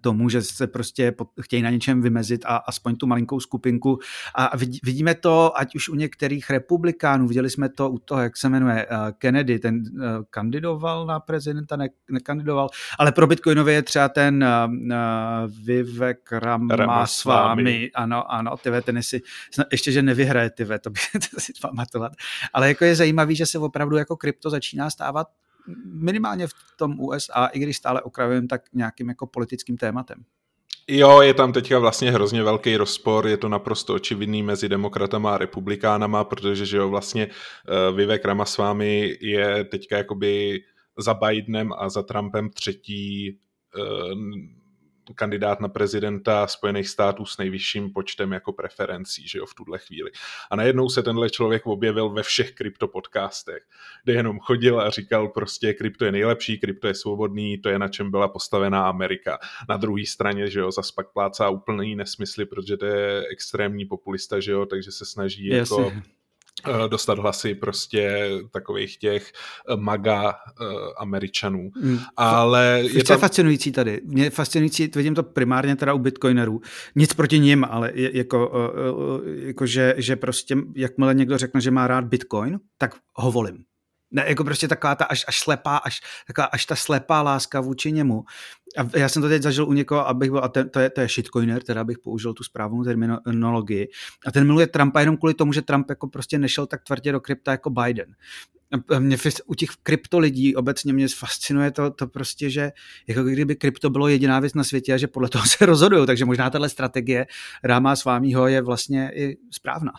tomu, 0.00 0.28
že 0.28 0.42
se 0.42 0.66
prostě 0.66 1.14
chtějí 1.40 1.62
na 1.62 1.70
něčem 1.70 2.02
vymezit 2.02 2.44
a 2.44 2.56
aspoň 2.56 2.96
tu 2.96 3.06
malinkou 3.06 3.40
skupinku. 3.40 3.98
A 4.34 4.56
vidíme 4.82 5.14
to, 5.14 5.58
ať 5.58 5.74
už 5.74 5.88
u 5.88 5.94
některých 5.94 6.50
republikánů, 6.50 7.28
viděli 7.28 7.50
jsme 7.50 7.68
to 7.68 7.90
u 7.90 7.98
toho, 7.98 8.22
jak 8.22 8.36
se 8.36 8.48
jmenuje 8.48 8.86
eh, 8.90 9.12
Kennedy, 9.18 9.58
ten 9.58 9.82
eh, 9.84 10.04
kandidoval 10.30 11.06
na 11.06 11.20
prezidenta, 11.20 11.76
ne, 11.76 11.88
nekandidoval, 12.10 12.68
ale 12.98 13.12
pro 13.12 13.26
Bitcoinově 13.26 13.74
je 13.74 13.82
třeba 13.82 14.08
ten 14.08 14.44
uh, 14.44 14.94
Vivek 15.64 16.32
Ramaswamy, 16.32 17.90
ano, 17.94 18.32
ano, 18.32 18.56
tyve, 18.56 18.82
ten 18.82 19.02
si, 19.02 19.22
ještě, 19.72 19.92
že 19.92 20.02
nevyhraje 20.02 20.50
tyve, 20.50 20.78
to 20.78 20.90
bych 20.90 21.02
si 21.38 21.52
pamatovat. 21.62 22.12
Ale 22.52 22.68
jako 22.68 22.84
je 22.84 22.96
zajímavý, 22.96 23.36
že 23.36 23.46
se 23.46 23.58
opravdu 23.58 23.96
jako 23.96 24.16
krypto 24.16 24.50
začíná 24.50 24.90
stávat 24.90 25.26
minimálně 25.84 26.46
v 26.46 26.52
tom 26.76 27.00
USA, 27.00 27.46
i 27.46 27.58
když 27.58 27.76
stále 27.76 28.02
okrajujeme, 28.02 28.48
tak 28.48 28.62
nějakým 28.72 29.08
jako 29.08 29.26
politickým 29.26 29.76
tématem. 29.76 30.24
Jo, 30.88 31.20
je 31.20 31.34
tam 31.34 31.52
teďka 31.52 31.78
vlastně 31.78 32.10
hrozně 32.10 32.42
velký 32.42 32.76
rozpor, 32.76 33.26
je 33.26 33.36
to 33.36 33.48
naprosto 33.48 33.94
očividný 33.94 34.42
mezi 34.42 34.68
demokratama 34.68 35.34
a 35.34 35.38
republikánama, 35.38 36.24
protože 36.24 36.66
že 36.66 36.76
jo, 36.76 36.88
vlastně 36.88 37.26
uh, 37.26 37.96
Vivek 37.96 38.24
Ramaswamy 38.24 39.16
je 39.20 39.64
teďka 39.64 39.96
jakoby 39.96 40.60
za 40.98 41.14
Bidenem 41.14 41.72
a 41.78 41.88
za 41.88 42.02
Trumpem 42.02 42.50
třetí 42.50 43.38
uh, 43.76 44.18
kandidát 45.14 45.60
na 45.60 45.68
prezidenta 45.68 46.46
Spojených 46.46 46.88
států 46.88 47.26
s 47.26 47.38
nejvyšším 47.38 47.92
počtem 47.92 48.32
jako 48.32 48.52
preferencí, 48.52 49.28
že 49.28 49.38
jo, 49.38 49.46
v 49.46 49.54
tuhle 49.54 49.78
chvíli. 49.78 50.10
A 50.50 50.56
najednou 50.56 50.88
se 50.88 51.02
tenhle 51.02 51.30
člověk 51.30 51.66
objevil 51.66 52.08
ve 52.08 52.22
všech 52.22 52.52
kryptopodcastech, 52.52 53.62
kde 54.04 54.12
jenom 54.12 54.40
chodil 54.40 54.80
a 54.80 54.90
říkal 54.90 55.28
prostě 55.28 55.72
krypto 55.74 56.04
je 56.04 56.12
nejlepší, 56.12 56.58
krypto 56.58 56.86
je 56.86 56.94
svobodný, 56.94 57.58
to 57.58 57.68
je 57.68 57.78
na 57.78 57.88
čem 57.88 58.10
byla 58.10 58.28
postavená 58.28 58.88
Amerika. 58.88 59.38
Na 59.68 59.76
druhé 59.76 60.06
straně, 60.06 60.50
že 60.50 60.60
jo, 60.60 60.70
zas 60.70 60.90
pak 60.90 61.12
plácá 61.12 61.48
úplný 61.48 61.96
nesmysly, 61.96 62.44
protože 62.44 62.76
to 62.76 62.86
je 62.86 63.26
extrémní 63.32 63.84
populista, 63.84 64.40
že 64.40 64.52
jo, 64.52 64.66
takže 64.66 64.92
se 64.92 65.04
snaží 65.04 65.46
Jasně. 65.46 65.82
jako 65.82 65.92
dostat 66.88 67.18
hlasy 67.18 67.54
prostě 67.54 68.30
takových 68.52 68.96
těch 68.96 69.32
eh, 69.68 69.76
maga 69.76 70.22
uh, 70.22 70.66
američanů. 70.98 71.70
Hmm. 71.82 71.98
Ale 72.16 72.80
je, 72.84 72.98
je 72.98 73.04
to 73.04 73.18
fascinující 73.18 73.72
tady. 73.72 74.00
Mě 74.04 74.30
fascinující, 74.30 74.90
vidím 74.96 75.14
to 75.14 75.22
primárně 75.22 75.76
teda 75.76 75.92
u 75.92 75.98
bitcoinerů. 75.98 76.60
Nic 76.94 77.14
proti 77.14 77.38
nim, 77.38 77.66
ale 77.70 77.90
je, 77.94 78.18
jako, 78.18 78.48
uh, 78.48 79.28
jako 79.46 79.66
že, 79.66 79.94
že 79.96 80.16
prostě 80.16 80.56
jakmile 80.76 81.14
někdo 81.14 81.38
řekne, 81.38 81.60
že 81.60 81.70
má 81.70 81.86
rád 81.86 82.04
bitcoin, 82.04 82.58
tak 82.78 82.94
ho 83.14 83.32
volím. 83.32 83.64
Ne, 84.14 84.24
jako 84.28 84.44
prostě 84.44 84.68
taková 84.68 84.94
ta 84.94 85.04
až, 85.04 85.24
až 85.28 85.38
slepá, 85.38 85.76
až, 85.76 86.00
taková, 86.26 86.46
až 86.46 86.66
ta 86.66 86.76
slepá 86.76 87.22
láska 87.22 87.60
vůči 87.60 87.92
němu. 87.92 88.24
A 88.76 88.98
já 88.98 89.08
jsem 89.08 89.22
to 89.22 89.28
teď 89.28 89.42
zažil 89.42 89.68
u 89.68 89.72
někoho, 89.72 90.08
abych 90.08 90.30
byl, 90.30 90.44
a 90.44 90.48
ten, 90.48 90.68
to, 90.68 90.80
je, 90.80 90.90
to 90.90 91.00
je 91.00 91.08
shitcoiner, 91.08 91.62
teda 91.62 91.84
bych 91.84 91.98
použil 91.98 92.34
tu 92.34 92.44
správnou 92.44 92.84
terminologii. 92.84 93.88
A 94.26 94.32
ten 94.32 94.46
miluje 94.46 94.66
Trumpa 94.66 95.00
jenom 95.00 95.16
kvůli 95.16 95.34
tomu, 95.34 95.52
že 95.52 95.62
Trump 95.62 95.90
jako 95.90 96.08
prostě 96.08 96.38
nešel 96.38 96.66
tak 96.66 96.84
tvrdě 96.84 97.12
do 97.12 97.20
krypta 97.20 97.50
jako 97.50 97.70
Biden. 97.70 98.14
A 98.94 98.98
mě 98.98 99.16
u 99.46 99.54
těch 99.54 99.70
krypto 99.82 100.18
lidí 100.18 100.56
obecně 100.56 100.92
mě 100.92 101.08
fascinuje 101.08 101.70
to, 101.70 101.90
to 101.90 102.06
prostě, 102.06 102.50
že 102.50 102.72
jako 103.06 103.22
kdyby 103.22 103.56
krypto 103.56 103.90
bylo 103.90 104.08
jediná 104.08 104.40
věc 104.40 104.54
na 104.54 104.64
světě 104.64 104.94
a 104.94 104.96
že 104.96 105.06
podle 105.06 105.28
toho 105.28 105.44
se 105.48 105.66
rozhodují, 105.66 106.06
takže 106.06 106.24
možná 106.24 106.50
tahle 106.50 106.68
strategie 106.68 107.26
Ráma 107.64 107.96
s 107.96 108.04
vámího 108.04 108.46
je 108.46 108.62
vlastně 108.62 109.10
i 109.14 109.36
správná. 109.50 109.92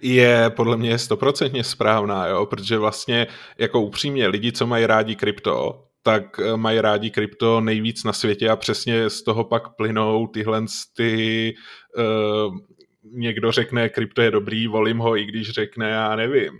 Je 0.00 0.50
podle 0.50 0.76
mě 0.76 0.98
stoprocentně 0.98 1.64
správná, 1.64 2.26
jo, 2.26 2.46
protože 2.46 2.78
vlastně 2.78 3.26
jako 3.58 3.80
upřímně 3.80 4.28
lidi, 4.28 4.52
co 4.52 4.66
mají 4.66 4.86
rádi 4.86 5.16
krypto, 5.16 5.84
tak 6.02 6.40
eh, 6.40 6.56
mají 6.56 6.80
rádi 6.80 7.10
krypto 7.10 7.60
nejvíc 7.60 8.04
na 8.04 8.12
světě 8.12 8.48
a 8.48 8.56
přesně 8.56 9.10
z 9.10 9.22
toho 9.22 9.44
pak 9.44 9.76
plynou 9.76 10.26
tyhle 10.26 10.64
ty 10.96 11.54
uh, 11.98 12.56
někdo 13.04 13.52
řekne, 13.52 13.88
krypto 13.88 14.22
je 14.22 14.30
dobrý, 14.30 14.66
volím 14.66 14.98
ho, 14.98 15.16
i 15.16 15.24
když 15.24 15.50
řekne, 15.50 15.90
já 15.90 16.16
nevím, 16.16 16.52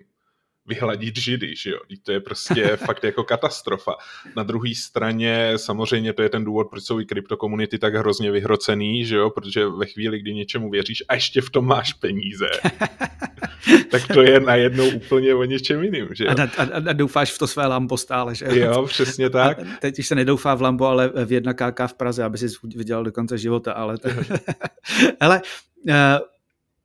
vyhladit 0.67 1.19
židy, 1.19 1.57
že 1.57 1.71
jo? 1.71 1.79
To 2.03 2.13
je 2.13 2.21
prostě 2.21 2.77
fakt 2.87 3.05
jako 3.05 3.25
katastrofa. 3.25 3.93
Na 4.37 4.43
druhé 4.43 4.75
straně 4.75 5.53
samozřejmě 5.57 6.13
to 6.13 6.23
je 6.23 6.29
ten 6.29 6.45
důvod, 6.45 6.71
proč 6.71 6.85
jsou 6.85 7.01
i 7.01 7.05
kryptokomunity 7.05 7.79
tak 7.79 7.95
hrozně 7.95 8.31
vyhrocený, 8.31 9.05
že 9.05 9.17
jo? 9.17 9.31
Protože 9.31 9.69
ve 9.69 9.87
chvíli, 9.87 10.19
kdy 10.19 10.35
něčemu 10.35 10.71
věříš 10.71 11.03
a 11.09 11.15
ještě 11.15 11.41
v 11.41 11.51
tom 11.51 11.67
máš 11.67 11.93
peníze, 11.93 12.47
tak 13.91 14.09
to 14.15 14.23
je 14.23 14.41
najednou 14.41 14.91
úplně 14.91 15.35
o 15.35 15.45
něčem 15.45 15.85
jiným, 15.85 16.09
že 16.13 16.25
jo? 16.25 16.31
A, 16.31 16.43
a, 16.43 16.63
a, 16.63 16.91
a 16.91 16.93
doufáš 16.93 17.33
v 17.33 17.39
to 17.39 17.47
své 17.47 17.67
lambo 17.67 17.97
stále, 17.97 18.35
že 18.35 18.45
jo? 18.45 18.55
Jo, 18.55 18.87
přesně 18.87 19.31
tak. 19.31 19.59
A 19.59 19.65
teď 19.81 19.99
už 19.99 20.07
se 20.07 20.15
nedoufá 20.15 20.55
v 20.55 20.63
lambo, 20.63 20.87
ale 20.87 21.11
v 21.25 21.33
jedna 21.33 21.53
KK 21.55 21.81
v 21.87 21.95
Praze, 21.95 22.25
aby 22.25 22.39
si 22.39 22.47
vydělal 22.77 23.05
do 23.05 23.13
konce 23.13 23.39
života, 23.39 23.73
ale 23.73 23.99
to... 23.99 24.09
Hele, 25.21 25.43
uh, 25.89 25.95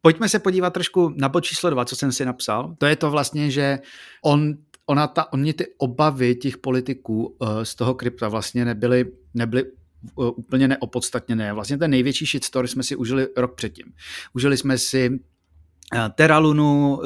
Pojďme 0.01 0.30
se 0.30 0.39
podívat 0.39 0.74
trošku 0.74 1.13
na 1.18 1.30
bod 1.30 1.42
číslo 1.42 1.70
dva, 1.70 1.86
co 1.86 1.96
jsem 1.96 2.12
si 2.12 2.25
napsal. 2.25 2.75
To 2.77 2.86
je 2.86 2.96
to 2.96 3.12
vlastně, 3.12 3.51
že 3.51 3.80
on, 4.24 4.54
ona 4.86 5.08
ta, 5.08 5.34
oni 5.34 5.54
ty 5.54 5.66
obavy 5.77 6.36
těch 6.36 6.58
politiků 6.58 7.25
uh, 7.25 7.62
z 7.63 7.75
toho 7.75 7.94
krypta 7.96 8.27
vlastně 8.27 8.66
nebyly, 8.66 9.06
nebyly 9.34 9.63
uh, 9.63 10.30
úplně 10.36 10.68
neopodstatněné. 10.68 11.54
Vlastně 11.54 11.77
ten 11.77 11.92
největší 11.92 12.25
shitstorm 12.25 12.68
jsme 12.68 12.84
si 12.84 12.96
užili 12.96 13.27
rok 13.38 13.56
předtím. 13.56 13.86
Užili 14.34 14.58
jsme 14.58 14.77
si 14.77 15.10
uh, 15.10 16.00
Terra 16.16 16.38
Lunu, 16.38 17.01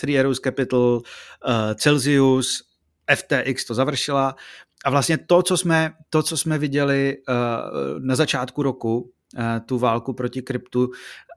Three 0.00 0.18
Arrows 0.18 0.40
Capital, 0.40 1.02
Celsius, 1.74 2.62
FTX 3.14 3.64
to 3.64 3.74
završila 3.74 4.36
a 4.84 4.90
vlastně 4.90 5.18
to, 5.18 5.42
co 5.42 5.56
jsme, 5.56 5.92
to, 6.10 6.22
co 6.22 6.36
jsme 6.36 6.58
viděli 6.58 7.16
na 7.98 8.16
začátku 8.16 8.62
roku, 8.62 9.12
Eh, 9.17 9.17
tu 9.66 9.78
válku 9.78 10.12
proti 10.12 10.42
kryptu, 10.42 10.90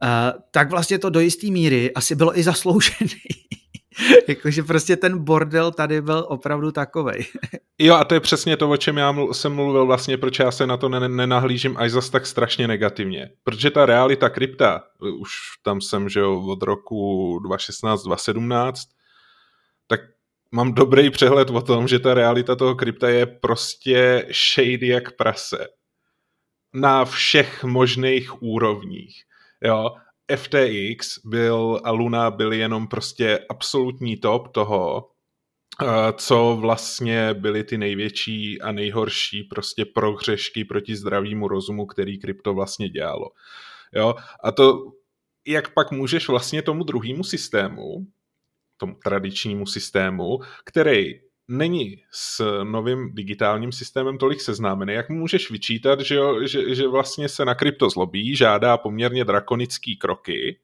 eh, 0.04 0.34
tak 0.52 0.70
vlastně 0.70 1.00
to 1.00 1.10
do 1.10 1.20
jisté 1.20 1.48
míry 1.48 1.94
asi 1.94 2.16
bylo 2.16 2.40
i 2.40 2.44
zasloužený. 2.44 3.22
Jakože 4.28 4.64
prostě 4.64 4.96
ten 4.96 5.24
bordel 5.24 5.72
tady 5.72 6.02
byl 6.02 6.26
opravdu 6.30 6.72
takovej. 6.72 7.26
jo 7.80 7.96
a 7.96 8.04
to 8.04 8.14
je 8.14 8.20
přesně 8.20 8.58
to, 8.58 8.70
o 8.70 8.78
čem 8.78 8.98
já 8.98 9.16
jsem 9.32 9.56
mluvil 9.56 9.86
vlastně, 9.86 10.18
proč 10.18 10.40
já 10.40 10.52
se 10.52 10.68
na 10.68 10.78
to 10.78 10.90
nenahlížím 10.90 11.78
až 11.78 11.92
zas 11.92 12.10
tak 12.10 12.26
strašně 12.26 12.68
negativně. 12.68 13.30
Protože 13.44 13.72
ta 13.72 13.86
realita 13.86 14.30
krypta, 14.30 14.84
už 15.20 15.32
tam 15.64 15.82
jsem, 15.82 16.10
že 16.10 16.20
jo, 16.20 16.42
od 16.48 16.64
roku 16.64 17.40
2016, 17.40 18.04
2017, 18.04 18.82
tak 19.88 20.00
mám 20.52 20.74
dobrý 20.74 21.10
přehled 21.10 21.50
o 21.50 21.62
tom, 21.62 21.88
že 21.88 22.00
ta 22.00 22.14
realita 22.14 22.56
toho 22.56 22.76
krypta 22.76 23.10
je 23.10 23.26
prostě 23.26 24.28
shady 24.32 24.88
jak 24.88 25.16
prase 25.16 25.68
na 26.74 27.06
všech 27.06 27.64
možných 27.64 28.44
úrovních. 28.44 29.24
Jo? 29.64 29.96
FTX 30.36 31.20
byl 31.26 31.82
a 31.84 31.92
Luna 31.92 32.32
byly 32.32 32.58
jenom 32.58 32.88
prostě 32.88 33.40
absolutní 33.50 34.18
top 34.18 34.48
toho, 34.48 35.10
eh, 35.82 35.86
co 36.18 36.58
vlastně 36.62 37.34
byly 37.34 37.64
ty 37.64 37.78
největší 37.78 38.62
a 38.62 38.72
nejhorší 38.72 39.44
prostě 39.44 39.86
prohřešky 39.86 40.66
proti 40.66 40.96
zdravému 40.96 41.48
rozumu, 41.48 41.86
který 41.86 42.20
krypto 42.20 42.54
vlastně 42.54 42.90
dělalo. 42.90 43.26
Jo? 43.94 44.16
A 44.44 44.52
to, 44.52 44.80
jak 45.48 45.74
pak 45.74 45.92
můžeš 45.92 46.28
vlastně 46.28 46.62
tomu 46.62 46.84
druhému 46.84 47.24
systému, 47.24 48.08
tomu 48.78 48.96
tradičnímu 49.04 49.66
systému, 49.66 50.40
který 50.66 51.14
není 51.52 52.04
s 52.12 52.64
novým 52.64 53.16
digitálním 53.16 53.72
systémem 53.72 54.18
tolik 54.18 54.42
seznámený, 54.42 54.94
jak 54.94 55.10
můžeš 55.10 55.52
vyčítat, 55.52 56.00
že, 56.00 56.16
jo, 56.16 56.48
že, 56.48 56.76
že 56.76 56.88
vlastně 56.88 57.30
se 57.30 57.46
na 57.46 57.56
krypto 57.56 57.90
zlobí, 57.90 58.36
žádá 58.36 58.78
poměrně 58.78 59.26
drakonický 59.26 59.98
kroky, 59.98 60.60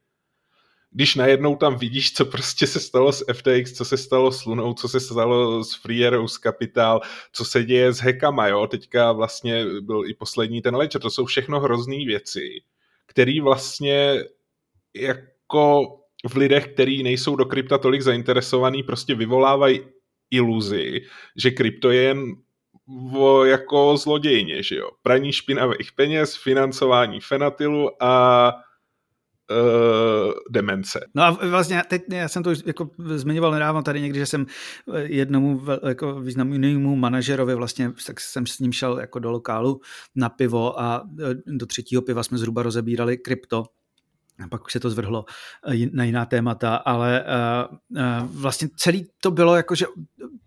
když 0.91 1.15
najednou 1.15 1.55
tam 1.55 1.77
vidíš, 1.77 2.13
co 2.13 2.25
prostě 2.25 2.67
se 2.67 2.79
stalo 2.79 3.11
s 3.11 3.25
FTX, 3.33 3.71
co 3.71 3.85
se 3.85 3.97
stalo 3.97 4.31
s 4.31 4.45
Lunou, 4.45 4.73
co 4.73 4.87
se 4.87 4.99
stalo 4.99 5.63
s 5.63 5.75
Free 5.75 6.07
Arrows 6.07 6.37
Capital, 6.37 7.01
co 7.31 7.45
se 7.45 7.63
děje 7.63 7.93
s 7.93 7.99
hekama, 7.99 8.47
jo, 8.47 8.67
teďka 8.67 9.11
vlastně 9.11 9.65
byl 9.81 10.05
i 10.05 10.13
poslední 10.13 10.61
ten 10.61 10.75
ledger, 10.75 11.01
to 11.01 11.09
jsou 11.09 11.25
všechno 11.25 11.59
hrozný 11.59 12.05
věci, 12.05 12.61
které 13.05 13.41
vlastně 13.41 14.23
jako 14.95 15.95
v 16.27 16.35
lidech, 16.35 16.67
kteří 16.67 17.03
nejsou 17.03 17.35
do 17.35 17.45
krypta 17.45 17.77
tolik 17.77 18.01
zainteresovaný, 18.01 18.83
prostě 18.83 19.15
vyvolávají 19.15 19.79
iluzi, 20.31 21.01
že 21.35 21.51
krypto 21.51 21.91
je 21.91 22.15
jako 23.43 23.97
zlodějně, 23.97 24.63
že 24.63 24.75
jo. 24.75 24.89
Praní 25.01 25.33
špinavých 25.33 25.91
peněz, 25.95 26.35
financování 26.35 27.19
fenatilu 27.21 28.03
a 28.03 28.53
uh, 29.51 30.31
demence. 30.49 30.99
No 31.15 31.23
a 31.23 31.31
vlastně 31.31 31.83
teď 31.87 32.01
já 32.11 32.27
jsem 32.27 32.43
to 32.43 32.49
už 32.49 32.63
jako 32.65 32.89
zmiňoval 32.97 33.51
nedávno 33.51 33.83
tady 33.83 34.01
někdy, 34.01 34.19
že 34.19 34.25
jsem 34.25 34.45
jednomu 35.03 35.61
jako 35.87 36.21
významnému 36.21 36.95
manažerovi 36.95 37.55
vlastně, 37.55 37.91
tak 38.07 38.19
jsem 38.19 38.45
s 38.45 38.59
ním 38.59 38.71
šel 38.71 38.99
jako 38.99 39.19
do 39.19 39.31
lokálu 39.31 39.81
na 40.15 40.29
pivo 40.29 40.79
a 40.79 41.03
e, 41.19 41.57
do 41.57 41.65
třetího 41.65 42.01
piva 42.01 42.23
jsme 42.23 42.37
zhruba 42.37 42.63
rozebírali 42.63 43.17
krypto 43.17 43.63
a 44.43 44.47
pak 44.47 44.65
už 44.65 44.71
se 44.71 44.79
to 44.79 44.89
zvrhlo 44.89 45.25
eh, 45.67 45.87
na 45.93 46.03
jiná 46.03 46.25
témata, 46.25 46.75
ale 46.75 47.25
uh, 47.25 47.77
uh, 47.97 48.41
vlastně 48.41 48.69
celý 48.75 49.07
to 49.21 49.31
bylo 49.31 49.55
jako, 49.55 49.75
že 49.75 49.85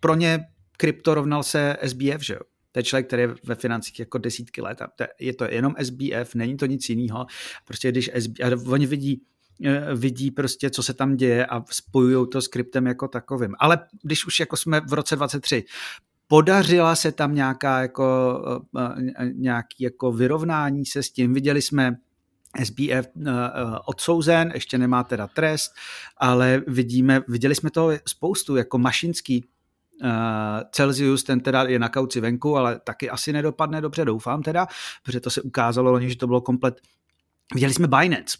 pro 0.00 0.14
ně 0.14 0.40
krypto 0.76 1.14
rovnal 1.14 1.42
se 1.42 1.76
SBF, 1.86 2.24
že 2.24 2.34
jo? 2.34 2.40
To 2.72 2.78
je 2.78 2.82
člověk, 2.82 3.06
který 3.06 3.22
je 3.22 3.34
ve 3.44 3.54
financích 3.54 3.98
jako 4.00 4.18
desítky 4.18 4.62
let 4.62 4.82
a 4.82 4.88
je 5.20 5.34
to 5.34 5.44
jenom 5.44 5.74
SBF, 5.82 6.34
není 6.34 6.56
to 6.56 6.66
nic 6.66 6.88
jiného. 6.88 7.26
Prostě 7.64 7.90
když 7.90 8.10
SBF, 8.18 8.68
oni 8.68 8.86
vidí, 8.86 9.22
vidí 9.94 10.30
prostě, 10.30 10.70
co 10.70 10.82
se 10.82 10.94
tam 10.94 11.16
děje 11.16 11.46
a 11.46 11.64
spojují 11.70 12.26
to 12.32 12.42
s 12.42 12.48
kryptem 12.48 12.86
jako 12.86 13.08
takovým. 13.08 13.54
Ale 13.58 13.78
když 14.02 14.26
už 14.26 14.40
jako 14.40 14.56
jsme 14.56 14.80
v 14.80 14.92
roce 14.92 15.16
23, 15.16 15.64
podařila 16.28 16.96
se 16.96 17.12
tam 17.12 17.34
nějaká 17.34 17.80
jako, 17.80 18.40
nějaký 19.32 19.84
jako 19.84 20.12
vyrovnání 20.12 20.86
se 20.86 21.02
s 21.02 21.10
tím. 21.10 21.34
Viděli 21.34 21.62
jsme 21.62 21.96
SBF 22.64 22.90
eh, 22.90 23.04
eh, 23.26 23.78
odsouzen, 23.84 24.50
ještě 24.54 24.78
nemá 24.78 25.04
teda 25.04 25.26
trest, 25.26 25.72
ale 26.16 26.62
vidíme, 26.66 27.22
viděli 27.28 27.54
jsme 27.54 27.70
to 27.70 27.90
spoustu, 28.06 28.56
jako 28.56 28.78
Mašinský, 28.78 29.44
Celsius, 30.72 31.24
ten 31.24 31.40
teda 31.40 31.62
je 31.62 31.78
na 31.78 31.88
kauci 31.88 32.20
venku, 32.20 32.56
ale 32.56 32.80
taky 32.84 33.10
asi 33.10 33.32
nedopadne 33.32 33.80
dobře, 33.80 34.04
doufám 34.04 34.42
teda, 34.42 34.66
protože 35.02 35.20
to 35.20 35.30
se 35.30 35.42
ukázalo, 35.42 36.00
že 36.00 36.16
to 36.16 36.26
bylo 36.26 36.40
komplet 36.40 36.80
Viděli 37.54 37.74
jsme 37.74 37.88
Binance, 37.88 38.38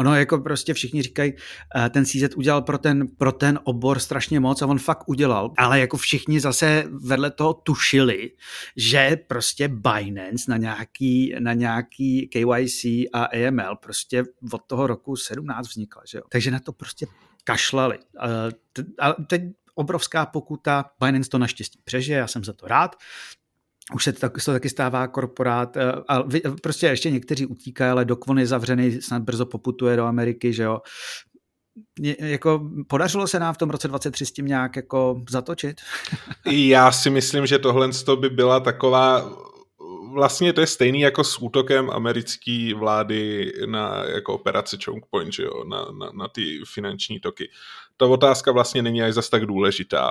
Ono 0.00 0.16
jako 0.16 0.38
prostě 0.38 0.74
všichni 0.74 1.02
říkají, 1.02 1.32
eh, 1.76 1.90
ten 1.90 2.04
CZ 2.04 2.36
udělal 2.36 2.62
pro 2.62 2.78
ten, 2.78 3.08
pro 3.08 3.32
ten 3.32 3.58
obor 3.64 3.98
strašně 3.98 4.40
moc 4.40 4.62
a 4.62 4.66
on 4.66 4.78
fakt 4.78 5.08
udělal, 5.08 5.52
ale 5.58 5.80
jako 5.80 5.96
všichni 5.96 6.40
zase 6.40 6.84
vedle 6.90 7.30
toho 7.30 7.54
tušili, 7.54 8.30
že 8.76 9.16
prostě 9.26 9.68
Binance 9.68 10.50
na 10.50 10.56
nějaký, 10.56 11.34
na 11.38 11.52
nějaký 11.52 12.28
KYC 12.28 12.84
a 13.12 13.24
AML 13.24 13.76
prostě 13.76 14.24
od 14.52 14.62
toho 14.66 14.86
roku 14.86 15.16
17 15.16 15.68
vznikla, 15.68 16.02
že 16.08 16.18
jo? 16.18 16.24
Takže 16.30 16.50
na 16.50 16.60
to 16.60 16.72
prostě 16.72 17.06
kašlali. 17.44 17.98
A 19.00 19.12
teď 19.26 19.42
obrovská 19.74 20.26
pokuta, 20.26 20.84
Binance 21.04 21.30
to 21.30 21.38
naštěstí 21.38 21.80
přežije, 21.84 22.18
já 22.18 22.26
jsem 22.26 22.44
za 22.44 22.52
to 22.52 22.66
rád, 22.66 22.96
už 23.94 24.04
se 24.04 24.12
to, 24.12 24.30
to 24.44 24.52
taky 24.52 24.68
stává 24.68 25.08
korporát 25.08 25.76
eh, 25.76 25.92
a 26.08 26.22
prostě 26.62 26.86
ještě 26.86 27.10
někteří 27.10 27.46
utíkají, 27.46 27.90
ale 27.90 28.04
Dokvon 28.04 28.38
je 28.38 28.46
zavřený, 28.46 29.02
snad 29.02 29.22
brzo 29.22 29.46
poputuje 29.46 29.96
do 29.96 30.04
Ameriky, 30.04 30.52
že 30.52 30.62
jo. 30.62 30.80
Jako 32.18 32.70
podařilo 32.88 33.26
se 33.26 33.38
nám 33.38 33.54
v 33.54 33.58
tom 33.58 33.70
roce 33.70 33.88
23 33.88 34.26
s 34.26 34.32
tím 34.32 34.46
nějak 34.46 34.76
jako 34.76 35.22
zatočit? 35.30 35.80
Já 36.50 36.92
si 36.92 37.10
myslím, 37.10 37.46
že 37.46 37.58
tohle 37.58 37.88
by 38.20 38.30
byla 38.30 38.60
taková 38.60 39.30
vlastně 40.12 40.52
to 40.52 40.60
je 40.60 40.66
stejný 40.66 41.00
jako 41.00 41.24
s 41.24 41.42
útokem 41.42 41.90
americké 41.90 42.72
vlády 42.76 43.52
na 43.66 44.04
jako 44.04 44.34
operace 44.34 44.76
Choke 44.84 45.06
Point, 45.10 45.32
že 45.32 45.42
jo, 45.42 45.64
na, 45.64 45.84
na, 45.98 46.10
na 46.12 46.28
ty 46.28 46.60
finanční 46.74 47.20
toky. 47.20 47.50
Ta 47.96 48.06
otázka 48.06 48.52
vlastně 48.52 48.82
není 48.82 49.02
až 49.02 49.14
zas 49.14 49.28
tak 49.28 49.46
důležitá 49.46 50.10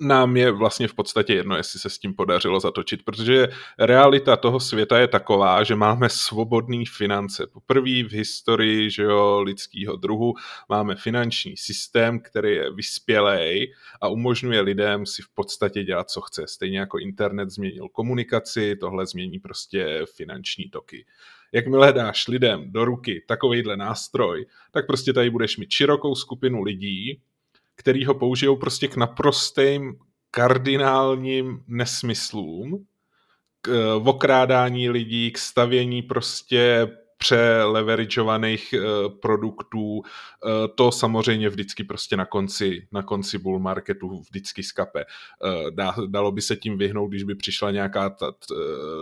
nám 0.00 0.36
je 0.36 0.50
vlastně 0.50 0.88
v 0.88 0.94
podstatě 0.94 1.34
jedno, 1.34 1.56
jestli 1.56 1.78
se 1.78 1.90
s 1.90 1.98
tím 1.98 2.14
podařilo 2.14 2.60
zatočit, 2.60 3.04
protože 3.04 3.48
realita 3.78 4.36
toho 4.36 4.60
světa 4.60 4.98
je 4.98 5.08
taková, 5.08 5.64
že 5.64 5.74
máme 5.74 6.08
svobodné 6.08 6.84
finance. 6.96 7.46
Poprvé 7.46 8.02
v 8.02 8.12
historii 8.12 8.90
že 8.90 9.02
jo, 9.02 9.40
lidského 9.40 9.96
druhu 9.96 10.34
máme 10.68 10.94
finanční 10.94 11.56
systém, 11.56 12.20
který 12.20 12.54
je 12.54 12.72
vyspělej 12.72 13.72
a 14.00 14.08
umožňuje 14.08 14.60
lidem 14.60 15.06
si 15.06 15.22
v 15.22 15.28
podstatě 15.34 15.84
dělat, 15.84 16.10
co 16.10 16.20
chce. 16.20 16.46
Stejně 16.46 16.78
jako 16.78 16.98
internet 16.98 17.50
změnil 17.50 17.88
komunikaci, 17.88 18.76
tohle 18.76 19.06
změní 19.06 19.38
prostě 19.38 20.04
finanční 20.16 20.70
toky 20.70 21.04
jakmile 21.52 21.92
dáš 21.92 22.28
lidem 22.28 22.72
do 22.72 22.84
ruky 22.84 23.24
takovýhle 23.28 23.76
nástroj, 23.76 24.46
tak 24.70 24.86
prostě 24.86 25.12
tady 25.12 25.30
budeš 25.30 25.56
mít 25.56 25.70
širokou 25.70 26.14
skupinu 26.14 26.62
lidí, 26.62 27.20
který 27.82 28.04
ho 28.04 28.14
použijou 28.14 28.56
prostě 28.56 28.88
k 28.88 28.96
naprostým 28.96 29.94
kardinálním 30.30 31.64
nesmyslům, 31.66 32.86
k 33.60 33.68
eh, 33.68 33.94
okrádání 34.08 34.90
lidí, 34.90 35.30
k 35.30 35.38
stavění 35.38 36.02
prostě 36.02 36.88
přeleverageovaných 37.22 38.74
uh, 38.74 39.08
produktů. 39.20 39.80
Uh, 39.80 40.02
to 40.74 40.92
samozřejmě 40.92 41.48
vždycky 41.48 41.84
prostě 41.84 42.16
na 42.16 42.26
konci, 42.26 42.86
na 42.92 43.02
konci 43.02 43.38
bull 43.38 43.58
marketu 43.58 44.20
vždycky 44.20 44.62
skape. 44.62 45.04
Dá, 45.70 45.94
dalo 46.06 46.32
by 46.32 46.42
se 46.42 46.56
tím 46.56 46.78
vyhnout, 46.78 47.08
když 47.08 47.22
by 47.22 47.34
přišla 47.34 47.70
nějaká 47.70 48.10
ta, 48.10 48.32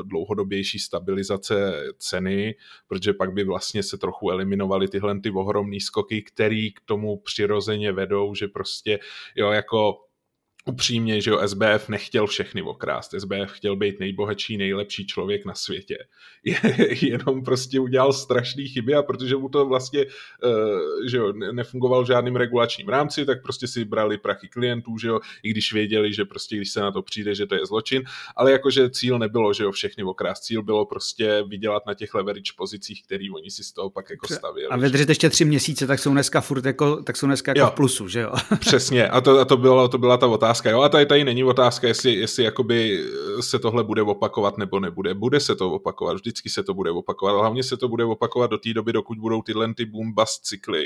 dlouhodobější 0.02 0.78
stabilizace 0.78 1.82
ceny, 1.98 2.54
protože 2.88 3.12
pak 3.12 3.32
by 3.32 3.44
vlastně 3.44 3.82
se 3.82 3.98
trochu 3.98 4.30
eliminovaly 4.30 4.88
tyhle 4.88 5.20
ty 5.20 5.30
ohromné 5.30 5.80
skoky, 5.80 6.22
který 6.22 6.72
k 6.72 6.80
tomu 6.84 7.16
přirozeně 7.16 7.92
vedou, 7.92 8.34
že 8.34 8.48
prostě 8.48 8.98
jo, 9.36 9.50
jako 9.50 10.09
upřímně, 10.64 11.20
že 11.20 11.30
jo, 11.30 11.48
SBF 11.48 11.88
nechtěl 11.88 12.26
všechny 12.26 12.62
okrást. 12.62 13.14
SBF 13.18 13.52
chtěl 13.52 13.76
být 13.76 14.00
nejbohatší, 14.00 14.56
nejlepší 14.56 15.06
člověk 15.06 15.44
na 15.44 15.54
světě. 15.54 15.98
Je, 16.44 16.56
jenom 17.02 17.44
prostě 17.44 17.80
udělal 17.80 18.12
strašné 18.12 18.64
chyby 18.64 18.94
a 18.94 19.02
protože 19.02 19.36
mu 19.36 19.48
to 19.48 19.66
vlastně, 19.66 20.06
uh, 20.06 21.06
že 21.06 21.16
jo, 21.16 21.32
nefungoval 21.32 22.04
v 22.04 22.06
žádným 22.06 22.36
regulačním 22.36 22.88
rámci, 22.88 23.24
tak 23.24 23.42
prostě 23.42 23.66
si 23.66 23.84
brali 23.84 24.18
prachy 24.18 24.48
klientů, 24.48 24.98
že 24.98 25.08
jo, 25.08 25.20
i 25.42 25.50
když 25.50 25.72
věděli, 25.72 26.12
že 26.12 26.24
prostě, 26.24 26.56
když 26.56 26.70
se 26.70 26.80
na 26.80 26.92
to 26.92 27.02
přijde, 27.02 27.34
že 27.34 27.46
to 27.46 27.54
je 27.54 27.66
zločin, 27.66 28.02
ale 28.36 28.52
jakože 28.52 28.90
cíl 28.90 29.18
nebylo, 29.18 29.52
že 29.52 29.64
jo, 29.64 29.72
všechny 29.72 30.04
okrást. 30.04 30.44
Cíl 30.44 30.62
bylo 30.62 30.86
prostě 30.86 31.44
vydělat 31.48 31.86
na 31.86 31.94
těch 31.94 32.14
leverage 32.14 32.52
pozicích, 32.56 33.04
který 33.04 33.30
oni 33.30 33.50
si 33.50 33.64
z 33.64 33.72
toho 33.72 33.90
pak 33.90 34.10
jako 34.10 34.26
stavěli. 34.34 34.68
A 34.68 34.76
vydržet 34.76 35.08
ještě 35.08 35.30
tři 35.30 35.44
měsíce, 35.44 35.86
tak 35.86 35.98
jsou 35.98 36.10
dneska 36.10 36.40
furt 36.40 36.64
jako, 36.64 37.02
tak 37.02 37.16
jsou 37.16 37.26
dneska 37.26 37.50
jako 37.50 37.60
jo, 37.60 37.66
v 37.66 37.74
plusu, 37.74 38.08
že 38.08 38.20
jo? 38.20 38.32
Přesně. 38.60 39.08
A 39.08 39.20
to, 39.20 39.38
a 39.38 39.44
to, 39.44 39.56
bylo, 39.56 39.88
to 39.88 39.98
byla 39.98 40.16
ta 40.16 40.26
otázka 40.26 40.49
otázka. 40.50 40.70
Jo? 40.70 40.80
A 40.80 40.88
tady, 40.88 41.06
tady 41.06 41.24
není 41.24 41.44
otázka, 41.44 41.86
jestli, 41.88 42.14
jestli 42.14 42.44
jakoby 42.44 43.04
se 43.40 43.58
tohle 43.58 43.84
bude 43.84 44.02
opakovat 44.02 44.58
nebo 44.58 44.80
nebude. 44.80 45.14
Bude 45.14 45.40
se 45.40 45.56
to 45.56 45.70
opakovat, 45.70 46.14
vždycky 46.14 46.50
se 46.50 46.62
to 46.62 46.74
bude 46.74 46.90
opakovat. 46.90 47.32
Hlavně 47.32 47.62
se 47.62 47.76
to 47.76 47.88
bude 47.88 48.04
opakovat 48.04 48.50
do 48.50 48.58
té 48.58 48.74
doby, 48.74 48.92
dokud 48.92 49.18
budou 49.18 49.42
tyhle 49.42 49.74
ty 49.74 49.84
boom 49.84 50.12
bust 50.14 50.44
cykly 50.44 50.84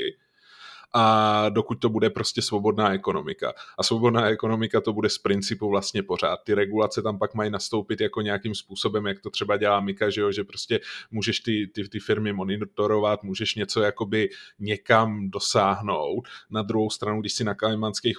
a 0.93 1.49
dokud 1.49 1.75
to 1.75 1.89
bude 1.89 2.09
prostě 2.09 2.41
svobodná 2.41 2.93
ekonomika. 2.93 3.53
A 3.77 3.83
svobodná 3.83 4.29
ekonomika 4.29 4.81
to 4.81 4.93
bude 4.93 5.09
z 5.09 5.17
principu 5.17 5.69
vlastně 5.69 6.03
pořád. 6.03 6.39
Ty 6.43 6.53
regulace 6.53 7.01
tam 7.01 7.19
pak 7.19 7.33
mají 7.33 7.49
nastoupit 7.49 8.01
jako 8.01 8.21
nějakým 8.21 8.55
způsobem, 8.55 9.05
jak 9.05 9.19
to 9.19 9.29
třeba 9.29 9.57
dělá 9.57 9.79
Mika, 9.79 10.09
že, 10.09 10.21
jo? 10.21 10.31
že 10.31 10.43
prostě 10.43 10.79
můžeš 11.11 11.39
ty, 11.39 11.67
ty, 11.67 11.89
ty 11.89 11.99
firmy 11.99 12.33
monitorovat, 12.33 13.23
můžeš 13.23 13.55
něco 13.55 13.81
jakoby 13.81 14.29
někam 14.59 15.29
dosáhnout. 15.29 16.27
Na 16.49 16.61
druhou 16.61 16.89
stranu, 16.89 17.21
když 17.21 17.33
si 17.33 17.43
na 17.43 17.53
Kalimanských 17.53 18.17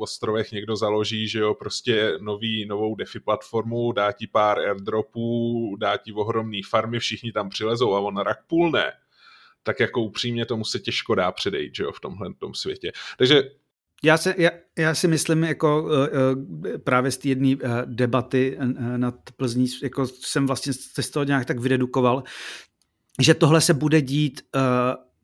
ostrovech 0.00 0.52
někdo 0.52 0.76
založí, 0.76 1.28
že 1.28 1.38
jo, 1.38 1.54
prostě 1.54 2.12
nový, 2.20 2.66
novou 2.66 2.94
DeFi 2.94 3.20
platformu, 3.20 3.92
dá 3.92 4.12
ti 4.12 4.26
pár 4.26 4.58
airdropů, 4.58 5.76
dá 5.80 5.96
ti 5.96 6.12
ohromný 6.12 6.62
farmy, 6.62 6.98
všichni 6.98 7.32
tam 7.32 7.48
přilezou 7.48 7.94
a 7.94 8.00
on 8.00 8.16
rak 8.16 8.46
půl 8.46 8.70
ne 8.70 8.92
tak 9.62 9.80
jako 9.80 10.02
upřímně 10.02 10.46
tomu 10.46 10.64
se 10.64 10.78
těžko 10.78 11.14
dá 11.14 11.32
předejít, 11.32 11.74
že 11.74 11.82
jo, 11.82 11.92
v 11.92 12.00
tomhle 12.00 12.34
tom 12.34 12.54
světě. 12.54 12.92
Takže 13.18 13.42
já, 14.02 14.16
se, 14.16 14.34
já, 14.38 14.50
já 14.78 14.94
si 14.94 15.08
myslím, 15.08 15.44
jako 15.44 15.82
uh, 15.82 15.90
uh, 15.90 16.78
právě 16.84 17.10
z 17.10 17.18
té 17.18 17.28
jedné 17.28 17.56
uh, 17.56 17.60
debaty 17.84 18.58
nad 18.96 19.14
Plzní, 19.36 19.66
jako 19.82 20.06
jsem 20.06 20.46
vlastně 20.46 20.72
z 20.72 21.10
toho 21.10 21.24
nějak 21.24 21.44
tak 21.44 21.58
vydedukoval, 21.58 22.22
že 23.20 23.34
tohle 23.34 23.60
se 23.60 23.74
bude 23.74 24.02
dít 24.02 24.42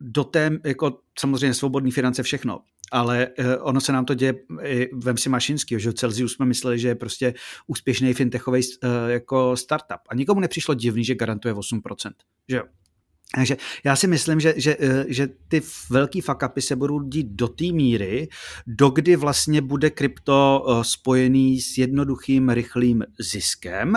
do 0.00 0.24
té, 0.24 0.50
jako 0.64 1.00
samozřejmě 1.18 1.54
svobodní 1.54 1.90
finance 1.90 2.22
všechno, 2.22 2.60
ale 2.92 3.28
ono 3.60 3.80
se 3.80 3.92
nám 3.92 4.04
to 4.04 4.14
děje 4.14 4.34
i 4.62 4.88
vem 4.94 5.16
si 5.16 5.28
Mašinský, 5.28 5.80
že 5.80 5.92
Celsius 5.92 6.32
jsme 6.32 6.46
mysleli, 6.46 6.78
že 6.78 6.88
je 6.88 6.94
prostě 6.94 7.34
úspěšný 7.66 8.14
fintechový 8.14 8.60
jako 9.06 9.56
startup 9.56 10.00
a 10.08 10.14
nikomu 10.14 10.40
nepřišlo 10.40 10.74
divný, 10.74 11.04
že 11.04 11.14
garantuje 11.14 11.54
8%, 11.54 12.10
že 12.48 12.56
jo. 12.56 12.62
Takže 13.34 13.56
já 13.84 13.96
si 13.96 14.06
myslím, 14.06 14.40
že, 14.40 14.54
že, 14.56 14.76
eh, 14.80 15.04
že 15.08 15.28
ty 15.48 15.62
velký 15.90 16.22
fuck-upy 16.22 16.60
se 16.60 16.76
budou 16.76 17.00
dít 17.00 17.26
do 17.26 17.48
té 17.48 17.64
míry, 17.64 18.28
dokdy 18.66 19.16
vlastně 19.16 19.62
bude 19.62 19.90
krypto 19.90 20.66
eh, 20.68 20.84
spojený 20.84 21.60
s 21.60 21.78
jednoduchým, 21.78 22.48
rychlým 22.48 23.04
ziskem, 23.20 23.94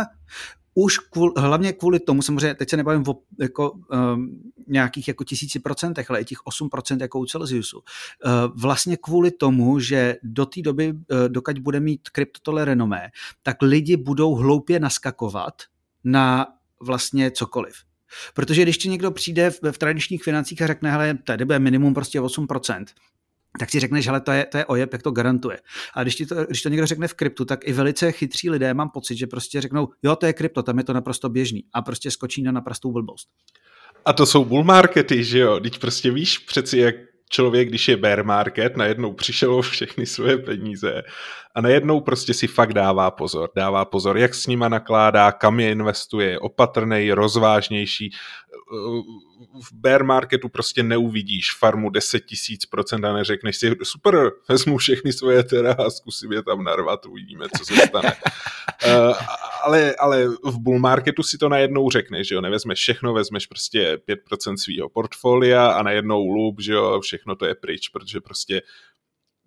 už 0.80 0.98
kvůli, 0.98 1.34
hlavně 1.38 1.74
kvůli 1.74 2.00
tomu, 2.00 2.22
samozřejmě 2.22 2.56
teď 2.56 2.70
se 2.70 2.78
nebavím 2.78 3.04
o 3.08 3.22
jako, 3.40 3.72
um, 3.72 4.52
nějakých 4.68 5.08
jako 5.08 5.24
tisíci 5.24 5.60
procentech, 5.60 6.10
ale 6.10 6.22
i 6.22 6.26
těch 6.26 6.38
8% 6.38 7.02
jako 7.02 7.20
u 7.20 7.26
Celsiusu. 7.26 7.78
Uh, 7.78 7.84
vlastně 8.62 8.98
kvůli 8.98 9.32
tomu, 9.32 9.80
že 9.80 10.16
do 10.24 10.46
té 10.46 10.62
doby, 10.62 10.94
uh, 10.94 11.00
dokud 11.28 11.60
bude 11.60 11.80
mít 11.80 12.10
krypto 12.10 12.40
tohle 12.44 12.66
renomé, 12.66 13.10
tak 13.44 13.58
lidi 13.62 13.98
budou 13.98 14.36
hloupě 14.36 14.80
naskakovat 14.80 15.54
na 16.04 16.48
vlastně 16.82 17.32
cokoliv. 17.32 17.87
Protože 18.34 18.62
když 18.62 18.78
ti 18.78 18.90
někdo 18.90 19.12
přijde 19.12 19.50
v, 19.50 19.60
v 19.72 19.78
tradičních 19.78 20.24
financích 20.24 20.62
a 20.62 20.68
řekne, 20.68 20.92
hele, 20.92 21.18
tady 21.24 21.46
bude 21.46 21.60
minimum 21.60 21.94
prostě 21.94 22.22
8%, 22.22 22.86
tak 23.60 23.70
si 23.70 23.80
řekneš, 23.80 24.08
hele, 24.08 24.22
to 24.22 24.32
je, 24.32 24.46
to 24.46 24.58
je 24.58 24.66
ojeb, 24.66 24.94
jak 24.94 25.02
to 25.02 25.12
garantuje. 25.12 25.60
A 25.94 26.04
když, 26.04 26.16
ti 26.16 26.26
to, 26.26 26.46
když 26.46 26.62
to 26.62 26.70
někdo 26.70 26.86
řekne 26.86 27.08
v 27.08 27.14
kryptu, 27.14 27.46
tak 27.46 27.68
i 27.68 27.74
velice 27.74 28.12
chytří 28.12 28.50
lidé 28.50 28.74
mám 28.74 28.90
pocit, 28.90 29.18
že 29.18 29.28
prostě 29.28 29.62
řeknou, 29.62 29.90
jo, 30.04 30.16
to 30.16 30.26
je 30.26 30.34
krypto, 30.34 30.64
tam 30.64 30.78
je 30.78 30.84
to 30.84 30.94
naprosto 30.94 31.30
běžný 31.30 31.64
a 31.74 31.82
prostě 31.82 32.12
skočí 32.12 32.44
na 32.44 32.52
naprostou 32.52 32.92
blbost. 32.92 33.28
A 34.06 34.14
to 34.14 34.26
jsou 34.26 34.46
bull 34.46 34.64
markety, 34.64 35.24
že 35.24 35.40
jo? 35.40 35.60
Teď 35.60 35.80
prostě 35.80 36.12
víš 36.12 36.38
přeci, 36.38 36.78
jak 36.78 36.96
člověk, 37.30 37.70
když 37.70 37.88
je 37.88 37.98
bear 37.98 38.24
market, 38.24 38.78
najednou 38.78 39.14
přišel 39.14 39.54
o 39.54 39.62
všechny 39.62 40.06
svoje 40.06 40.38
peníze 40.38 41.04
a 41.58 41.62
najednou 41.62 42.02
prostě 42.02 42.34
si 42.34 42.48
fakt 42.48 42.74
dává 42.74 43.12
pozor. 43.12 43.50
Dává 43.56 43.86
pozor, 43.86 44.18
jak 44.18 44.36
s 44.36 44.48
nima 44.48 44.70
nakládá, 44.70 45.32
kam 45.32 45.60
je 45.60 45.72
investuje, 45.72 46.30
je 46.30 46.40
opatrnej, 46.40 47.12
rozvážnější. 47.12 48.12
V 49.64 49.74
bear 49.74 50.04
marketu 50.04 50.50
prostě 50.50 50.84
neuvidíš 50.84 51.54
farmu 51.60 51.90
10 51.90 52.20
tisíc 52.20 52.66
procent 52.66 53.06
a 53.06 53.14
neřekneš 53.14 53.58
si, 53.58 53.76
super, 53.84 54.32
vezmu 54.50 54.78
všechny 54.78 55.14
svoje 55.14 55.44
teda 55.44 55.74
a 55.74 55.90
zkusím 55.90 56.32
je 56.32 56.44
tam 56.44 56.64
narvat, 56.64 57.06
uvidíme, 57.06 57.46
co 57.58 57.66
se 57.66 57.76
stane. 57.88 58.14
Uh, 58.88 59.14
ale, 59.64 59.96
ale 59.96 60.28
v 60.44 60.60
bull 60.60 60.80
marketu 60.80 61.24
si 61.24 61.38
to 61.38 61.50
najednou 61.50 61.90
řekneš, 61.90 62.28
že 62.28 62.36
jo, 62.36 62.42
nevezmeš 62.42 62.80
všechno, 62.80 63.14
vezmeš 63.14 63.46
prostě 63.46 63.98
5% 64.08 64.56
svého 64.56 64.90
portfolia 64.90 65.68
a 65.68 65.84
najednou 65.84 66.28
lup, 66.28 66.62
že 66.62 66.74
jo, 66.74 67.00
všechno 67.02 67.36
to 67.36 67.46
je 67.46 67.56
pryč, 67.56 67.90
protože 67.90 68.22
prostě 68.22 68.62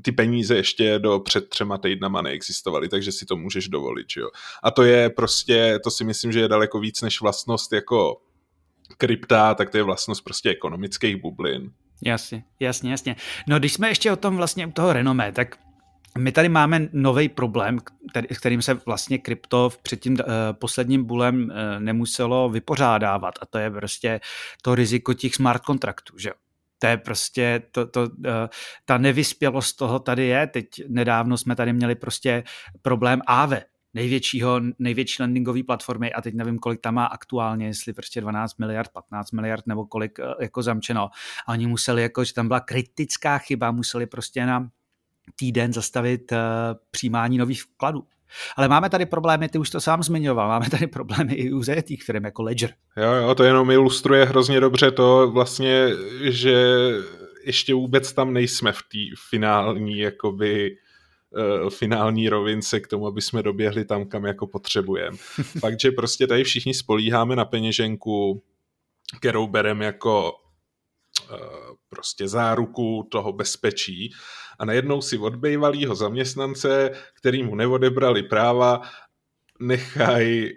ty 0.03 0.13
peníze 0.13 0.57
ještě 0.57 0.99
do 0.99 1.19
před 1.19 1.49
třema 1.49 1.79
týdnama 1.79 2.23
neexistovaly, 2.23 2.89
takže 2.89 3.13
si 3.13 3.27
to 3.27 3.37
můžeš 3.37 3.69
dovolit, 3.69 4.07
jo. 4.17 4.29
A 4.63 4.71
to 4.71 4.83
je 4.83 5.11
prostě, 5.11 5.79
to 5.85 5.91
si 5.91 6.05
myslím, 6.05 6.33
že 6.33 6.41
je 6.41 6.49
daleko 6.49 6.81
víc 6.81 7.03
než 7.03 7.21
vlastnost 7.21 7.73
jako 7.73 8.21
krypta, 8.97 9.55
tak 9.55 9.71
to 9.71 9.77
je 9.77 9.83
vlastnost 9.83 10.25
prostě 10.25 10.51
ekonomických 10.51 11.17
bublin. 11.17 11.73
Jasně, 12.05 12.45
jasně, 12.61 12.91
jasně. 12.91 13.17
No 13.47 13.59
když 13.59 13.73
jsme 13.73 13.89
ještě 13.89 14.13
o 14.13 14.17
tom 14.17 14.37
vlastně 14.37 14.67
u 14.67 14.73
toho 14.73 14.93
renomé, 14.93 15.33
tak 15.33 15.59
my 16.19 16.33
tady 16.33 16.49
máme 16.49 16.89
nový 16.93 17.29
problém, 17.29 17.79
který, 18.11 18.27
kterým 18.27 18.63
se 18.63 18.75
vlastně 18.75 19.19
krypto 19.19 19.71
před 19.83 20.01
tím 20.01 20.13
uh, 20.13 20.19
posledním 20.53 21.05
bulem 21.05 21.43
uh, 21.43 21.83
nemuselo 21.83 22.49
vypořádávat 22.49 23.35
a 23.43 23.47
to 23.47 23.59
je 23.59 23.71
prostě 23.71 24.21
to 24.63 24.75
riziko 24.75 25.15
těch 25.15 25.35
smart 25.35 25.63
kontraktů, 25.63 26.19
že 26.19 26.31
To 26.79 26.87
je 26.87 26.97
prostě, 26.97 27.63
to, 27.71 27.87
to, 27.87 28.01
uh, 28.01 28.09
ta 28.85 28.99
nevyspělost 28.99 29.77
toho 29.77 29.99
tady 29.99 30.27
je. 30.27 30.47
Teď 30.47 30.67
nedávno 30.89 31.37
jsme 31.37 31.57
tady 31.57 31.73
měli 31.73 31.95
prostě 31.95 32.45
problém 32.83 33.21
AVE, 33.27 33.65
největšího, 33.95 34.61
největší 34.79 35.23
landingové 35.23 35.63
platformy 35.63 36.13
a 36.13 36.23
teď 36.23 36.35
nevím, 36.35 36.59
kolik 36.59 36.81
tam 36.81 36.95
má 36.95 37.07
aktuálně, 37.07 37.67
jestli 37.67 37.93
prostě 37.93 38.21
12 38.21 38.59
miliard, 38.59 38.91
15 38.93 39.33
miliard 39.33 39.67
nebo 39.67 39.87
kolik 39.87 40.19
jako 40.41 40.63
zamčeno. 40.63 41.11
A 41.47 41.53
oni 41.53 41.67
museli, 41.67 42.03
jako, 42.03 42.25
že 42.25 42.35
tam 42.35 42.49
byla 42.49 42.61
kritická 42.61 43.39
chyba, 43.39 43.71
museli 43.71 44.07
prostě 44.07 44.47
na 44.47 44.71
týden 45.37 45.73
zastavit 45.73 46.33
uh, 46.33 46.39
přijímání 46.91 47.39
nových 47.39 47.63
vkladů. 47.63 48.05
Ale 48.57 48.69
máme 48.69 48.91
tady 48.91 49.07
problémy, 49.07 49.49
ty 49.49 49.59
už 49.59 49.71
to 49.71 49.81
sám 49.81 50.03
zmiňoval, 50.03 50.49
máme 50.49 50.71
tady 50.71 50.87
problémy 50.87 51.35
i 51.35 51.53
u 51.53 51.63
zajetých 51.63 52.05
firm 52.05 52.25
jako 52.25 52.43
Ledger. 52.43 52.75
Jo, 52.97 53.13
jo, 53.13 53.35
to 53.35 53.45
jenom 53.45 53.71
ilustruje 53.71 54.25
hrozně 54.25 54.61
dobře 54.61 54.91
to 54.91 55.31
vlastně, 55.31 55.89
že 56.23 56.65
ještě 57.45 57.75
vůbec 57.75 58.13
tam 58.13 58.33
nejsme 58.33 58.73
v 58.73 58.83
té 58.83 59.23
finální 59.31 59.99
jakoby 59.99 60.77
uh, 61.63 61.71
finální 61.71 62.29
rovince 62.29 62.81
k 62.81 62.87
tomu, 62.87 63.07
aby 63.07 63.23
jsme 63.23 63.43
doběhli 63.43 63.85
tam, 63.85 64.05
kam 64.07 64.25
jako 64.25 64.47
potřebujeme. 64.47 65.17
Fakt, 65.59 65.81
že 65.81 65.91
prostě 65.91 66.27
tady 66.27 66.45
všichni 66.45 66.75
spolíháme 66.75 67.37
na 67.37 67.45
peněženku, 67.45 68.43
kterou 69.17 69.47
bereme 69.47 69.85
jako 69.85 70.33
prostě 71.89 72.29
záruku 72.29 73.09
toho 73.11 73.33
bezpečí 73.33 74.13
a 74.59 74.65
najednou 74.65 75.03
si 75.03 75.19
od 75.19 75.37
bývalého 75.37 75.95
zaměstnance, 75.95 76.91
který 77.15 77.43
mu 77.43 77.55
neodebrali 77.55 78.23
práva, 78.23 78.81
nechají 79.61 80.51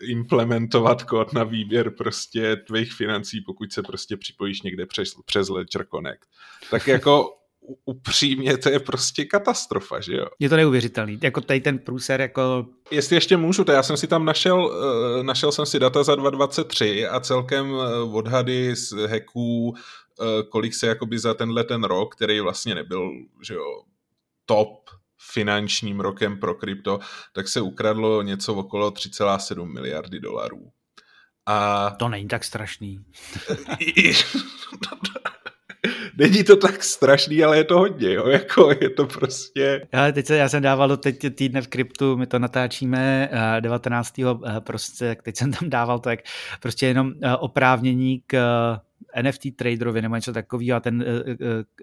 implementovat 0.00 1.02
kód 1.02 1.32
na 1.32 1.44
výběr 1.44 1.90
prostě 1.90 2.56
tvých 2.56 2.92
financí, 2.92 3.40
pokud 3.40 3.72
se 3.72 3.82
prostě 3.82 4.16
připojíš 4.16 4.62
někde 4.62 4.86
přes, 4.86 5.08
přes 5.24 5.48
Ledger 5.48 5.86
Connect. 5.86 6.28
Tak 6.70 6.86
jako 6.86 7.36
upřímně 7.84 8.58
to 8.58 8.68
je 8.68 8.80
prostě 8.80 9.24
katastrofa, 9.24 10.00
že 10.00 10.16
jo? 10.16 10.26
Je 10.38 10.48
to 10.48 10.56
neuvěřitelný, 10.56 11.18
jako 11.22 11.40
tady 11.40 11.60
ten 11.60 11.78
průser, 11.78 12.20
jako... 12.20 12.66
Jestli 12.90 13.16
ještě 13.16 13.36
můžu, 13.36 13.64
to 13.64 13.72
já 13.72 13.82
jsem 13.82 13.96
si 13.96 14.06
tam 14.06 14.24
našel, 14.24 14.72
eh, 15.20 15.22
našel 15.22 15.52
jsem 15.52 15.66
si 15.66 15.78
data 15.78 16.02
za 16.02 16.14
2023 16.14 17.06
a 17.06 17.20
celkem 17.20 17.74
eh, 17.74 17.98
odhady 17.98 18.76
z 18.76 18.92
Eh, 18.92 19.22
kolik 20.48 20.74
se 20.74 20.86
jakoby 20.86 21.18
za 21.18 21.34
tenhle 21.34 21.64
ten 21.64 21.84
rok, 21.84 22.14
který 22.14 22.40
vlastně 22.40 22.74
nebyl 22.74 23.10
že 23.42 23.54
jo, 23.54 23.82
top 24.46 24.90
finančním 25.32 26.00
rokem 26.00 26.40
pro 26.40 26.54
krypto, 26.54 26.98
tak 27.32 27.48
se 27.48 27.60
ukradlo 27.60 28.22
něco 28.22 28.54
okolo 28.54 28.90
3,7 28.90 29.72
miliardy 29.72 30.20
dolarů. 30.20 30.70
A... 31.46 31.90
To 31.90 32.08
není 32.08 32.28
tak 32.28 32.44
strašný. 32.44 32.98
Není 36.16 36.44
to 36.44 36.56
tak 36.56 36.84
strašný, 36.84 37.44
ale 37.44 37.56
je 37.56 37.64
to 37.64 37.78
hodně, 37.78 38.12
jo, 38.12 38.28
jako 38.28 38.70
je 38.80 38.90
to 38.90 39.06
prostě... 39.06 39.86
Já, 39.92 40.12
teď 40.12 40.26
se, 40.26 40.36
já 40.36 40.48
jsem 40.48 40.62
dával 40.62 40.88
do 40.88 40.96
teď 40.96 41.34
týdne 41.34 41.62
v 41.62 41.68
kryptu, 41.68 42.16
my 42.16 42.26
to 42.26 42.38
natáčíme 42.38 43.30
19. 43.60 44.18
Eh, 44.18 44.22
eh, 44.46 44.60
prostě, 44.60 45.16
teď 45.22 45.36
jsem 45.36 45.52
tam 45.52 45.70
dával 45.70 45.98
to, 45.98 46.10
jak 46.10 46.20
prostě 46.60 46.86
jenom 46.86 47.12
oprávnění 47.38 48.22
k 48.26 48.36
NFT 49.22 49.56
traderovi 49.56 50.02
nebo 50.02 50.14
něco 50.14 50.32
takového 50.32 50.76
a 50.76 50.80
ten 50.80 50.94
uh, 50.94 51.06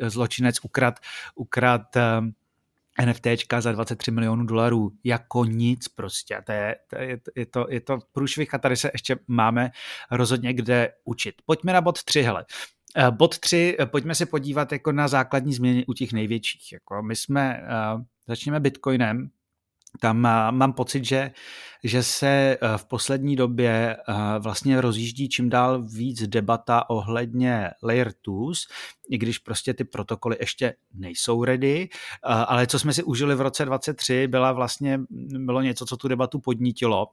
uh, 0.04 0.10
zločinec 0.10 0.56
ukrad, 0.64 1.00
ukrad 1.36 1.82
NFTčka 3.06 3.62
za 3.62 3.72
23 3.72 4.12
milionů 4.12 4.46
dolarů 4.46 4.92
jako 5.04 5.46
nic 5.46 5.88
prostě. 5.88 6.42
To 6.46 6.52
je, 6.52 6.76
to 6.90 6.98
je, 6.98 7.20
je, 7.36 7.46
to, 7.46 7.68
je 7.70 7.82
to 7.82 8.00
průšvih 8.12 8.54
a 8.54 8.58
tady 8.58 8.78
se 8.78 8.92
ještě 8.94 9.18
máme 9.28 9.72
rozhodně 10.12 10.54
kde 10.54 10.94
učit. 11.04 11.36
Pojďme 11.46 11.74
na 11.74 11.82
bod 11.82 12.04
3, 12.04 12.22
hele. 12.22 12.46
Bod 13.12 13.40
3, 13.40 13.78
pojďme 13.86 14.16
se 14.16 14.26
podívat 14.26 14.72
jako 14.72 14.92
na 14.92 15.08
základní 15.08 15.54
změny 15.54 15.86
u 15.86 15.94
těch 15.94 16.14
největších. 16.14 16.72
Jako 16.74 17.04
my 17.04 17.16
jsme, 17.16 17.62
začněme 18.28 18.60
Bitcoinem, 18.60 19.30
tam 20.02 20.18
mám 20.52 20.74
pocit, 20.74 21.06
že, 21.06 21.32
že 21.84 22.04
se 22.04 22.28
eh, 22.28 22.58
v 22.78 22.86
poslední 22.86 23.36
době 23.36 23.98
eh, 23.98 24.14
vlastně 24.40 24.82
rozjíždí 24.82 25.30
čím 25.30 25.50
dál 25.50 25.82
víc 25.82 26.28
debata 26.28 26.90
ohledně 26.90 27.70
layer 27.84 28.12
2, 28.28 28.52
i 29.10 29.18
když 29.18 29.38
prostě 29.38 29.74
ty 29.74 29.84
protokoly 29.84 30.38
ještě 30.40 30.74
nejsou 30.94 31.44
ready, 31.44 31.90
eh, 31.92 32.18
ale 32.24 32.68
co 32.68 32.80
jsme 32.80 32.94
si 32.94 33.04
užili 33.04 33.36
v 33.36 33.42
roce 33.42 33.66
23 33.66 34.28
byla 34.28 34.52
vlastně, 34.52 35.00
bylo 35.38 35.62
něco, 35.62 35.86
co 35.86 35.98
tu 35.98 36.08
debatu 36.08 36.40
podnítilo, 36.40 37.08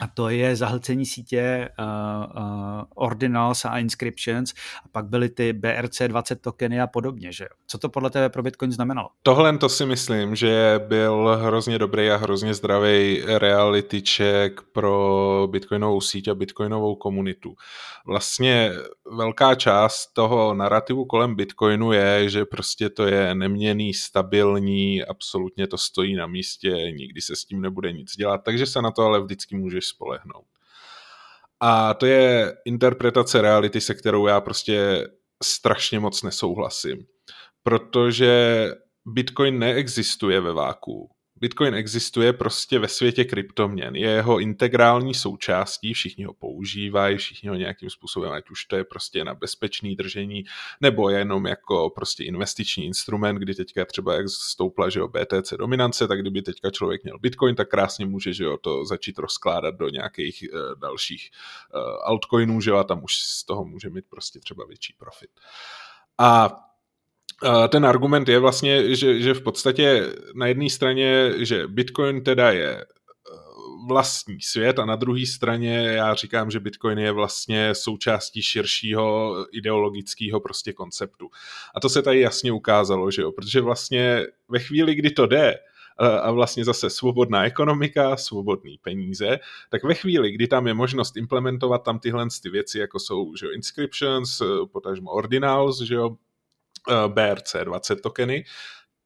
a 0.00 0.06
to 0.06 0.28
je 0.28 0.56
zahlcení 0.56 1.06
sítě 1.06 1.68
uh, 1.78 2.42
uh, 2.42 2.82
ordinals 2.94 3.64
a 3.64 3.78
inscriptions 3.78 4.54
a 4.84 4.88
pak 4.92 5.06
byly 5.06 5.28
ty 5.28 5.52
BRC20 5.52 6.36
tokeny 6.40 6.80
a 6.80 6.86
podobně. 6.86 7.32
Že? 7.32 7.46
Co 7.66 7.78
to 7.78 7.88
podle 7.88 8.10
tebe 8.10 8.28
pro 8.28 8.42
Bitcoin 8.42 8.72
znamenalo? 8.72 9.08
Tohle 9.22 9.58
to 9.58 9.68
si 9.68 9.86
myslím, 9.86 10.36
že 10.36 10.80
byl 10.88 11.38
hrozně 11.42 11.78
dobrý 11.78 12.10
a 12.10 12.16
hrozně 12.16 12.54
zdravý 12.54 13.22
reality 13.26 14.02
check 14.16 14.62
pro 14.72 15.48
Bitcoinovou 15.50 16.00
síť 16.00 16.28
a 16.28 16.34
Bitcoinovou 16.34 16.94
komunitu. 16.96 17.54
Vlastně 18.06 18.72
velká 19.16 19.54
část 19.54 20.06
toho 20.12 20.54
narrativu 20.54 21.04
kolem 21.04 21.34
Bitcoinu 21.34 21.92
je, 21.92 22.28
že 22.30 22.44
prostě 22.44 22.90
to 22.90 23.06
je 23.06 23.34
neměný, 23.34 23.94
stabilní, 23.94 25.04
absolutně 25.04 25.66
to 25.66 25.78
stojí 25.78 26.14
na 26.14 26.26
místě, 26.26 26.70
nikdy 26.70 27.20
se 27.20 27.36
s 27.36 27.44
tím 27.44 27.60
nebude 27.60 27.92
nic 27.92 28.16
dělat, 28.16 28.40
takže 28.44 28.66
se 28.66 28.82
na 28.82 28.90
to 28.90 29.02
ale 29.02 29.20
vždycky 29.20 29.56
můžeš 29.56 29.89
spolehnout. 29.90 30.46
A 31.60 31.94
to 31.94 32.06
je 32.06 32.56
interpretace 32.64 33.42
reality, 33.42 33.80
se 33.80 33.94
kterou 33.94 34.26
já 34.26 34.40
prostě 34.40 35.08
strašně 35.42 36.00
moc 36.00 36.22
nesouhlasím. 36.22 37.06
Protože 37.62 38.66
Bitcoin 39.06 39.58
neexistuje 39.58 40.40
ve 40.40 40.52
váku. 40.52 41.10
Bitcoin 41.40 41.74
existuje 41.74 42.32
prostě 42.32 42.78
ve 42.78 42.88
světě 42.88 43.24
kryptoměn. 43.24 43.96
Je 43.96 44.10
jeho 44.10 44.38
integrální 44.38 45.14
součástí, 45.14 45.94
všichni 45.94 46.24
ho 46.24 46.32
používají, 46.32 47.16
všichni 47.16 47.48
ho 47.48 47.54
nějakým 47.54 47.90
způsobem, 47.90 48.32
ať 48.32 48.50
už 48.50 48.64
to 48.64 48.76
je 48.76 48.84
prostě 48.84 49.24
na 49.24 49.34
bezpečný 49.34 49.96
držení, 49.96 50.44
nebo 50.80 51.10
jenom 51.10 51.46
jako 51.46 51.90
prostě 51.90 52.24
investiční 52.24 52.86
instrument, 52.86 53.38
kdy 53.38 53.54
teďka 53.54 53.84
třeba 53.84 54.14
jak 54.14 54.28
stoupla, 54.28 54.88
že 54.88 55.00
jo, 55.00 55.08
BTC 55.08 55.52
dominance, 55.58 56.08
tak 56.08 56.20
kdyby 56.20 56.42
teďka 56.42 56.70
člověk 56.70 57.04
měl 57.04 57.18
Bitcoin, 57.18 57.54
tak 57.54 57.68
krásně 57.68 58.06
může, 58.06 58.32
že 58.32 58.44
jo, 58.44 58.56
to 58.56 58.84
začít 58.86 59.18
rozkládat 59.18 59.74
do 59.74 59.88
nějakých 59.88 60.44
uh, 60.52 60.80
dalších 60.80 61.30
uh, 61.74 61.80
altcoinů, 62.04 62.60
že 62.60 62.70
jo, 62.70 62.76
a 62.76 62.84
tam 62.84 63.04
už 63.04 63.16
z 63.16 63.44
toho 63.44 63.64
může 63.64 63.90
mít 63.90 64.04
prostě 64.10 64.40
třeba 64.40 64.66
větší 64.66 64.94
profit. 64.98 65.30
A 66.18 66.50
ten 67.68 67.86
argument 67.86 68.28
je 68.28 68.38
vlastně, 68.38 68.96
že, 68.96 69.20
že 69.20 69.34
v 69.34 69.42
podstatě 69.42 70.12
na 70.34 70.46
jedné 70.46 70.70
straně, 70.70 71.32
že 71.36 71.66
Bitcoin 71.66 72.24
teda 72.24 72.50
je 72.50 72.70
eh, 72.70 72.84
vlastní 73.88 74.40
svět 74.40 74.78
a 74.78 74.84
na 74.84 74.96
druhé 74.96 75.26
straně 75.26 75.76
já 75.76 76.14
říkám, 76.14 76.50
že 76.50 76.60
Bitcoin 76.60 76.98
je 76.98 77.12
vlastně 77.12 77.74
součástí 77.74 78.42
širšího 78.42 79.36
ideologického 79.52 80.40
prostě 80.40 80.72
konceptu. 80.72 81.30
A 81.74 81.80
to 81.80 81.88
se 81.88 82.02
tady 82.02 82.20
jasně 82.20 82.52
ukázalo, 82.52 83.10
že 83.10 83.22
jo, 83.22 83.32
protože 83.32 83.60
vlastně 83.60 84.26
ve 84.48 84.58
chvíli, 84.58 84.94
kdy 84.94 85.10
to 85.10 85.26
jde, 85.26 85.54
a 86.22 86.30
vlastně 86.30 86.64
zase 86.64 86.90
svobodná 86.90 87.44
ekonomika, 87.44 88.16
svobodný 88.16 88.78
peníze, 88.82 89.38
tak 89.70 89.84
ve 89.84 89.94
chvíli, 89.94 90.32
kdy 90.32 90.48
tam 90.48 90.66
je 90.66 90.74
možnost 90.74 91.16
implementovat 91.16 91.78
tam 91.78 91.98
tyhle 91.98 92.26
ty 92.42 92.50
věci, 92.50 92.78
jako 92.78 92.98
jsou 92.98 93.36
že 93.36 93.46
jo, 93.46 93.52
inscriptions, 93.52 94.42
potažmo 94.72 95.10
ordinals, 95.10 95.80
že 95.80 95.94
jo, 95.94 96.10
Eh, 96.10 96.29
BRC20 96.88 98.00
tokeny, 98.00 98.44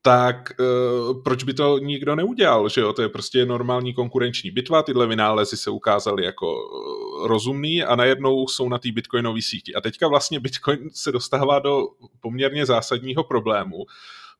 tak 0.06 0.52
uh, 0.60 1.22
proč 1.22 1.44
by 1.44 1.54
to 1.54 1.78
nikdo 1.78 2.14
neudělal, 2.16 2.68
že 2.68 2.80
jo? 2.80 2.92
To 2.92 3.02
je 3.02 3.08
prostě 3.08 3.46
normální 3.46 3.94
konkurenční 3.94 4.50
bitva, 4.50 4.82
tyhle 4.82 5.06
vynálezy 5.06 5.56
se 5.56 5.70
ukázaly 5.70 6.24
jako 6.24 6.52
uh, 6.52 7.26
rozumný 7.26 7.82
a 7.82 7.96
najednou 7.96 8.48
jsou 8.48 8.68
na 8.68 8.78
té 8.78 8.92
bitcoinové 8.92 9.42
síti. 9.42 9.74
A 9.74 9.80
teďka 9.80 10.08
vlastně 10.08 10.40
bitcoin 10.40 10.90
se 10.92 11.12
dostává 11.12 11.58
do 11.58 11.88
poměrně 12.20 12.66
zásadního 12.66 13.24
problému, 13.24 13.76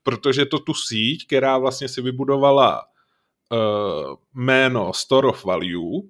protože 0.02 0.46
to 0.46 0.58
tu 0.58 0.74
síť, 0.74 1.26
která 1.26 1.58
vlastně 1.58 1.88
si 1.88 2.02
vybudovala 2.02 2.82
uh, 2.82 4.14
jméno 4.34 4.92
Store 4.92 5.28
of 5.28 5.44
Value, 5.44 6.02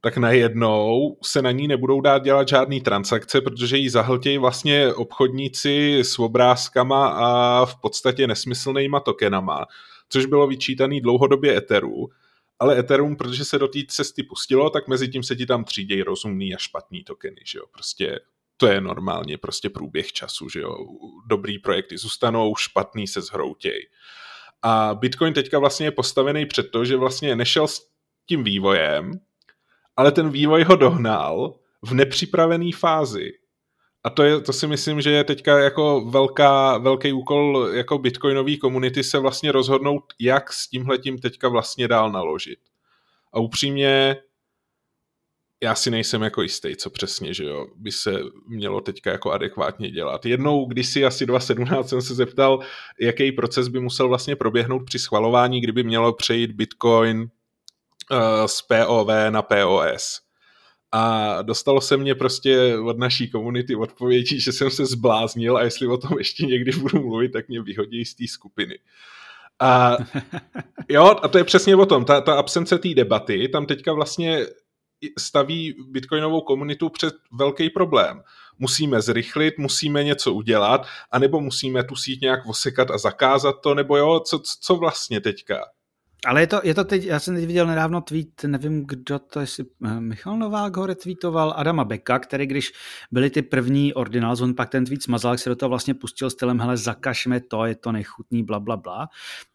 tak 0.00 0.16
najednou 0.16 1.16
se 1.22 1.42
na 1.42 1.50
ní 1.50 1.68
nebudou 1.68 2.00
dát 2.00 2.22
dělat 2.22 2.48
žádný 2.48 2.80
transakce, 2.80 3.40
protože 3.40 3.76
ji 3.76 3.90
zahltějí 3.90 4.38
vlastně 4.38 4.94
obchodníci 4.94 5.98
s 5.98 6.18
obrázkama 6.18 7.08
a 7.08 7.66
v 7.66 7.80
podstatě 7.80 8.26
nesmyslnýma 8.26 9.00
tokenama, 9.00 9.66
což 10.08 10.26
bylo 10.26 10.46
vyčítaný 10.46 11.00
dlouhodobě 11.00 11.56
Etheru. 11.56 12.08
Ale 12.58 12.78
Ethereum, 12.78 13.16
protože 13.16 13.44
se 13.44 13.58
do 13.58 13.68
té 13.68 13.78
cesty 13.88 14.22
pustilo, 14.22 14.70
tak 14.70 14.88
mezi 14.88 15.08
tím 15.08 15.22
se 15.22 15.36
ti 15.36 15.46
tam 15.46 15.64
třídějí 15.64 16.02
rozumný 16.02 16.54
a 16.54 16.58
špatný 16.58 17.04
tokeny, 17.04 17.40
že 17.44 17.58
jo. 17.58 17.64
Prostě 17.72 18.20
to 18.56 18.66
je 18.66 18.80
normálně 18.80 19.38
prostě 19.38 19.70
průběh 19.70 20.12
času, 20.12 20.48
že 20.48 20.60
jo. 20.60 20.76
Dobrý 21.26 21.58
projekty 21.58 21.98
zůstanou, 21.98 22.56
špatný 22.56 23.06
se 23.06 23.20
zhroutěj. 23.20 23.88
A 24.62 24.94
Bitcoin 24.94 25.34
teďka 25.34 25.58
vlastně 25.58 25.86
je 25.86 25.90
postavený 25.90 26.46
před 26.46 26.70
to, 26.70 26.84
že 26.84 26.96
vlastně 26.96 27.36
nešel 27.36 27.68
s 27.68 27.88
tím 28.26 28.44
vývojem, 28.44 29.12
ale 29.96 30.12
ten 30.12 30.30
vývoj 30.30 30.64
ho 30.64 30.76
dohnal 30.76 31.54
v 31.82 31.94
nepřipravené 31.94 32.70
fázi. 32.76 33.32
A 34.04 34.10
to, 34.10 34.22
je, 34.22 34.40
to 34.40 34.52
si 34.52 34.66
myslím, 34.66 35.00
že 35.00 35.10
je 35.10 35.24
teďka 35.24 35.58
jako 35.58 36.00
velká, 36.00 36.78
velký 36.78 37.12
úkol 37.12 37.70
jako 37.72 37.98
bitcoinový 37.98 38.58
komunity 38.58 39.04
se 39.04 39.18
vlastně 39.18 39.52
rozhodnout, 39.52 40.02
jak 40.20 40.52
s 40.52 40.68
tímhletím 40.68 41.18
teďka 41.18 41.48
vlastně 41.48 41.88
dál 41.88 42.12
naložit. 42.12 42.58
A 43.32 43.40
upřímně 43.40 44.16
já 45.62 45.74
si 45.74 45.90
nejsem 45.90 46.22
jako 46.22 46.42
jistý, 46.42 46.76
co 46.76 46.90
přesně, 46.90 47.34
že 47.34 47.44
jo, 47.44 47.66
by 47.76 47.92
se 47.92 48.20
mělo 48.48 48.80
teďka 48.80 49.10
jako 49.12 49.32
adekvátně 49.32 49.90
dělat. 49.90 50.26
Jednou, 50.26 50.66
když 50.66 50.86
si 50.86 51.04
asi 51.04 51.26
2017 51.26 51.88
jsem 51.88 52.02
se 52.02 52.14
zeptal, 52.14 52.60
jaký 53.00 53.32
proces 53.32 53.68
by 53.68 53.80
musel 53.80 54.08
vlastně 54.08 54.36
proběhnout 54.36 54.84
při 54.84 54.98
schvalování, 54.98 55.60
kdyby 55.60 55.82
mělo 55.82 56.12
přejít 56.12 56.52
Bitcoin 56.52 57.30
z 58.46 58.62
POV 58.62 59.08
na 59.30 59.42
POS. 59.42 60.20
A 60.92 61.42
dostalo 61.42 61.80
se 61.80 61.96
mě 61.96 62.14
prostě 62.14 62.78
od 62.78 62.98
naší 62.98 63.30
komunity 63.30 63.76
odpovědí, 63.76 64.40
že 64.40 64.52
jsem 64.52 64.70
se 64.70 64.86
zbláznil 64.86 65.56
a 65.56 65.62
jestli 65.62 65.86
o 65.86 65.98
tom 65.98 66.18
ještě 66.18 66.46
někdy 66.46 66.72
budu 66.72 67.00
mluvit, 67.02 67.32
tak 67.32 67.48
mě 67.48 67.62
vyhodí 67.62 68.04
z 68.04 68.14
té 68.14 68.26
skupiny. 68.28 68.78
A 69.60 69.96
jo, 70.88 71.16
a 71.22 71.28
to 71.28 71.38
je 71.38 71.44
přesně 71.44 71.76
o 71.76 71.86
tom, 71.86 72.04
ta, 72.04 72.20
ta 72.20 72.34
absence 72.34 72.78
té 72.78 72.94
debaty, 72.94 73.48
tam 73.48 73.66
teďka 73.66 73.92
vlastně 73.92 74.46
staví 75.18 75.74
bitcoinovou 75.88 76.40
komunitu 76.40 76.88
před 76.88 77.14
velký 77.32 77.70
problém. 77.70 78.22
Musíme 78.58 79.02
zrychlit, 79.02 79.58
musíme 79.58 80.04
něco 80.04 80.34
udělat, 80.34 80.86
anebo 81.10 81.40
musíme 81.40 81.84
tu 81.84 81.96
síť 81.96 82.20
nějak 82.20 82.46
osekat 82.46 82.90
a 82.90 82.98
zakázat 82.98 83.60
to, 83.60 83.74
nebo 83.74 83.96
jo, 83.96 84.20
co, 84.20 84.42
co 84.60 84.76
vlastně 84.76 85.20
teďka? 85.20 85.64
Ale 86.26 86.40
je 86.40 86.46
to, 86.46 86.60
je 86.64 86.74
to 86.74 86.84
teď, 86.84 87.04
já 87.04 87.20
jsem 87.20 87.34
teď 87.34 87.46
viděl 87.46 87.66
nedávno 87.66 88.00
tweet, 88.00 88.44
nevím 88.44 88.86
kdo 88.86 89.18
to, 89.18 89.40
jestli 89.40 89.64
eh, 89.86 90.00
Michal 90.00 90.38
Novák 90.38 90.76
ho 90.76 90.86
retweetoval, 90.86 91.54
Adama 91.56 91.84
Beka, 91.84 92.18
který 92.18 92.46
když 92.46 92.72
byly 93.10 93.30
ty 93.30 93.42
první 93.42 93.94
ordinals, 93.94 94.40
on 94.40 94.54
pak 94.54 94.68
ten 94.68 94.84
tweet 94.84 95.02
smazal, 95.02 95.38
se 95.38 95.50
do 95.50 95.56
toho 95.56 95.68
vlastně 95.68 95.94
pustil 95.94 96.30
stylem, 96.30 96.60
hele, 96.60 96.76
zakažme 96.76 97.40
to, 97.40 97.64
je 97.64 97.74
to 97.74 97.92
nechutný, 97.92 98.42
bla, 98.42 98.60
bla, 98.60 98.76
bla. 98.76 99.08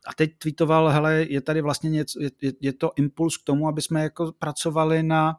A 0.08 0.14
teď 0.16 0.32
tweetoval, 0.38 0.90
hele, 0.90 1.26
je 1.30 1.42
tady 1.42 1.62
vlastně 1.62 1.90
něco, 1.90 2.20
je, 2.22 2.54
je 2.62 2.74
to 2.74 2.92
impuls 2.96 3.38
k 3.38 3.44
tomu, 3.44 3.68
aby 3.68 3.82
jsme 3.82 4.04
jako 4.04 4.32
pracovali 4.40 5.04
na, 5.04 5.36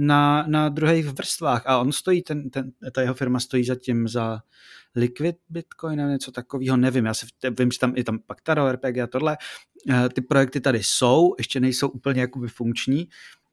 na, 0.00 0.44
na 0.46 0.68
druhých 0.68 1.06
vrstvách. 1.06 1.62
A 1.66 1.78
on 1.78 1.92
stojí, 1.92 2.22
ten, 2.22 2.50
ten, 2.50 2.72
ta 2.92 3.00
jeho 3.00 3.14
firma 3.14 3.40
stojí 3.40 3.64
zatím 3.64 4.08
za 4.08 4.40
Liquid 4.96 5.36
Bitcoin 5.48 5.96
nebo 5.96 6.10
něco 6.10 6.32
takového, 6.32 6.76
nevím, 6.76 7.06
já 7.06 7.14
se 7.14 7.26
vím, 7.58 7.70
že 7.70 7.78
tam 7.78 7.96
je 7.96 8.04
tam 8.04 8.18
pak 8.26 8.40
Taro, 8.40 8.72
RPG 8.72 8.98
a 8.98 9.06
tohle, 9.06 9.36
eh, 9.90 10.08
ty 10.08 10.20
projekty 10.20 10.60
tady 10.60 10.82
jsou, 10.82 11.34
ještě 11.38 11.60
nejsou 11.60 11.88
úplně 11.88 12.20
jakoby 12.20 12.48
funkční, 12.48 13.08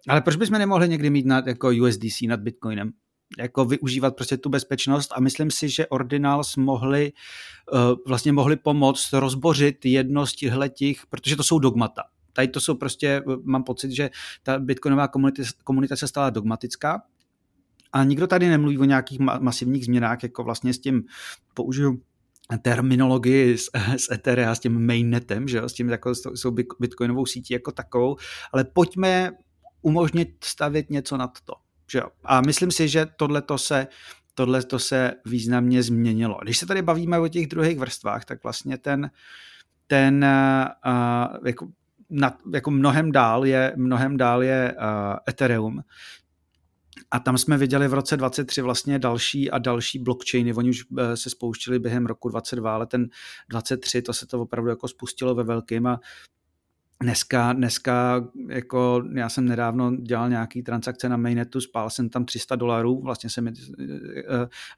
ale 0.08 0.22
proč 0.22 0.36
bychom 0.36 0.60
nemohli 0.60 0.90
někdy 0.90 1.10
mít 1.10 1.26
nad, 1.26 1.48
jako 1.48 1.70
USDC 1.70 2.28
nad 2.28 2.40
Bitcoinem? 2.40 2.92
jako 3.40 3.66
využívat 3.66 4.16
prostě 4.16 4.38
tu 4.38 4.50
bezpečnost 4.50 5.12
a 5.16 5.20
myslím 5.20 5.52
si, 5.52 5.70
že 5.70 5.88
Ordinals 5.88 6.56
mohli 6.56 7.12
uh, 7.74 7.80
vlastně 8.08 8.32
mohli 8.32 8.56
pomoct 8.56 9.14
rozbořit 9.14 9.86
jedno 9.86 10.26
z 10.26 10.36
těch, 10.70 11.06
protože 11.10 11.36
to 11.36 11.44
jsou 11.44 11.60
dogmata. 11.60 12.04
Tady 12.38 12.48
to 12.48 12.60
jsou 12.60 12.76
prostě, 12.76 13.24
mám 13.44 13.64
pocit, 13.64 13.92
že 13.92 14.10
ta 14.44 14.60
bitcoinová 14.60 15.08
komunita, 15.08 15.44
komunita 15.64 15.96
se 15.96 16.08
stala 16.08 16.30
dogmatická 16.30 17.02
a 17.94 18.04
nikdo 18.04 18.28
tady 18.28 18.50
nemluví 18.50 18.78
o 18.78 18.84
nějakých 18.84 19.20
masivních 19.20 19.86
změnách, 19.86 20.24
jako 20.24 20.44
vlastně 20.44 20.74
s 20.74 20.80
tím 20.80 21.04
použiju 21.54 22.02
terminologii 22.62 23.58
z, 23.58 23.70
z 23.98 24.12
Etherea, 24.12 24.56
s 24.56 24.60
tím 24.60 24.88
mainnetem, 24.88 25.48
že 25.48 25.58
jo, 25.58 25.70
s 25.70 25.74
tím 25.74 25.90
jako 25.90 26.16
s 26.16 26.42
tou 26.42 26.52
bitcoinovou 26.80 27.26
sítí 27.26 27.54
jako 27.54 27.72
takovou, 27.72 28.16
ale 28.54 28.64
pojďme 28.64 29.32
umožnit 29.82 30.30
stavět 30.44 30.90
něco 30.90 31.18
nad 31.18 31.42
to. 31.46 31.54
Že 31.92 31.98
jo. 32.00 32.08
A 32.24 32.42
myslím 32.42 32.72
si, 32.72 32.88
že 32.88 33.08
tohle 33.18 33.42
to 33.42 33.58
se 33.58 33.88
tohle 34.34 34.64
to 34.64 34.80
se 34.80 35.14
významně 35.26 35.84
změnilo. 35.84 36.40
Když 36.44 36.58
se 36.58 36.66
tady 36.66 36.82
bavíme 36.82 37.20
o 37.20 37.28
těch 37.28 37.48
druhých 37.48 37.80
vrstvách, 37.80 38.26
tak 38.26 38.44
vlastně 38.44 38.78
ten, 38.78 39.12
ten 39.88 40.26
uh, 40.86 41.48
jako, 41.48 41.68
na, 42.10 42.38
jako 42.54 42.72
mnohem 42.72 43.12
dál 43.12 43.46
je, 43.46 43.74
mnohem 43.76 44.18
dál 44.18 44.44
je 44.44 44.76
uh, 44.80 45.16
Ethereum, 45.30 45.82
a 47.12 47.20
tam 47.20 47.38
jsme 47.38 47.58
viděli 47.58 47.88
v 47.88 47.94
roce 47.94 48.18
23 48.18 48.62
vlastně 48.62 49.00
další 49.00 49.52
a 49.52 49.58
další 49.58 50.00
blockchainy. 50.00 50.54
Oni 50.54 50.70
už 50.70 50.84
eh, 51.00 51.18
se 51.18 51.30
spouštili 51.30 51.80
během 51.80 52.06
roku 52.06 52.30
22, 52.30 52.74
ale 52.74 52.88
ten 52.88 53.10
23 53.50 54.02
to 54.02 54.14
se 54.14 54.28
to 54.28 54.42
opravdu 54.42 54.70
jako 54.70 54.88
spustilo 54.88 55.36
ve 55.36 55.44
velkým 55.44 55.88
a 55.88 56.00
Dneska, 57.02 57.54
dneska, 57.54 58.28
jako 58.50 59.04
já 59.14 59.30
jsem 59.30 59.46
nedávno 59.46 59.96
dělal 59.96 60.30
nějaký 60.30 60.64
transakce 60.64 61.10
na 61.10 61.18
mainnetu, 61.18 61.62
spál 61.62 61.90
jsem 61.90 62.10
tam 62.10 62.26
300 62.26 62.56
dolarů, 62.56 63.02
vlastně 63.02 63.30
jsem, 63.30 63.48
eh, 63.48 63.54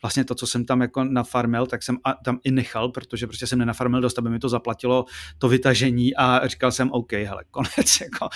vlastně 0.02 0.24
to, 0.24 0.36
co 0.36 0.48
jsem 0.48 0.66
tam 0.66 0.82
jako 0.82 1.04
nafarmil, 1.04 1.68
tak 1.68 1.84
jsem 1.84 1.98
tam 2.26 2.40
i 2.44 2.52
nechal, 2.52 2.90
protože 2.90 3.28
prostě 3.28 3.48
jsem 3.48 3.60
nenafarmil 3.60 4.02
dost, 4.02 4.18
aby 4.20 4.30
mi 4.30 4.40
to 4.40 4.50
zaplatilo 4.50 5.06
to 5.38 5.50
vytažení 5.50 6.16
a 6.16 6.48
říkal 6.48 6.72
jsem 6.72 6.92
OK, 6.92 7.12
hele, 7.12 7.44
konec, 7.52 8.02
jako, 8.02 8.30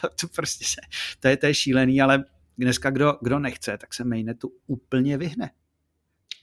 to, 0.00 0.08
to 0.20 0.28
prostě 0.36 0.64
se, 0.64 0.80
to 1.20 1.28
je, 1.28 1.36
to 1.36 1.46
je 1.46 1.54
šílený, 1.54 2.00
ale 2.00 2.24
dneska 2.58 2.90
kdo, 2.90 3.18
kdo 3.22 3.38
nechce, 3.38 3.78
tak 3.78 3.94
se 3.94 4.04
mainnetu 4.04 4.52
úplně 4.66 5.18
vyhne. 5.18 5.50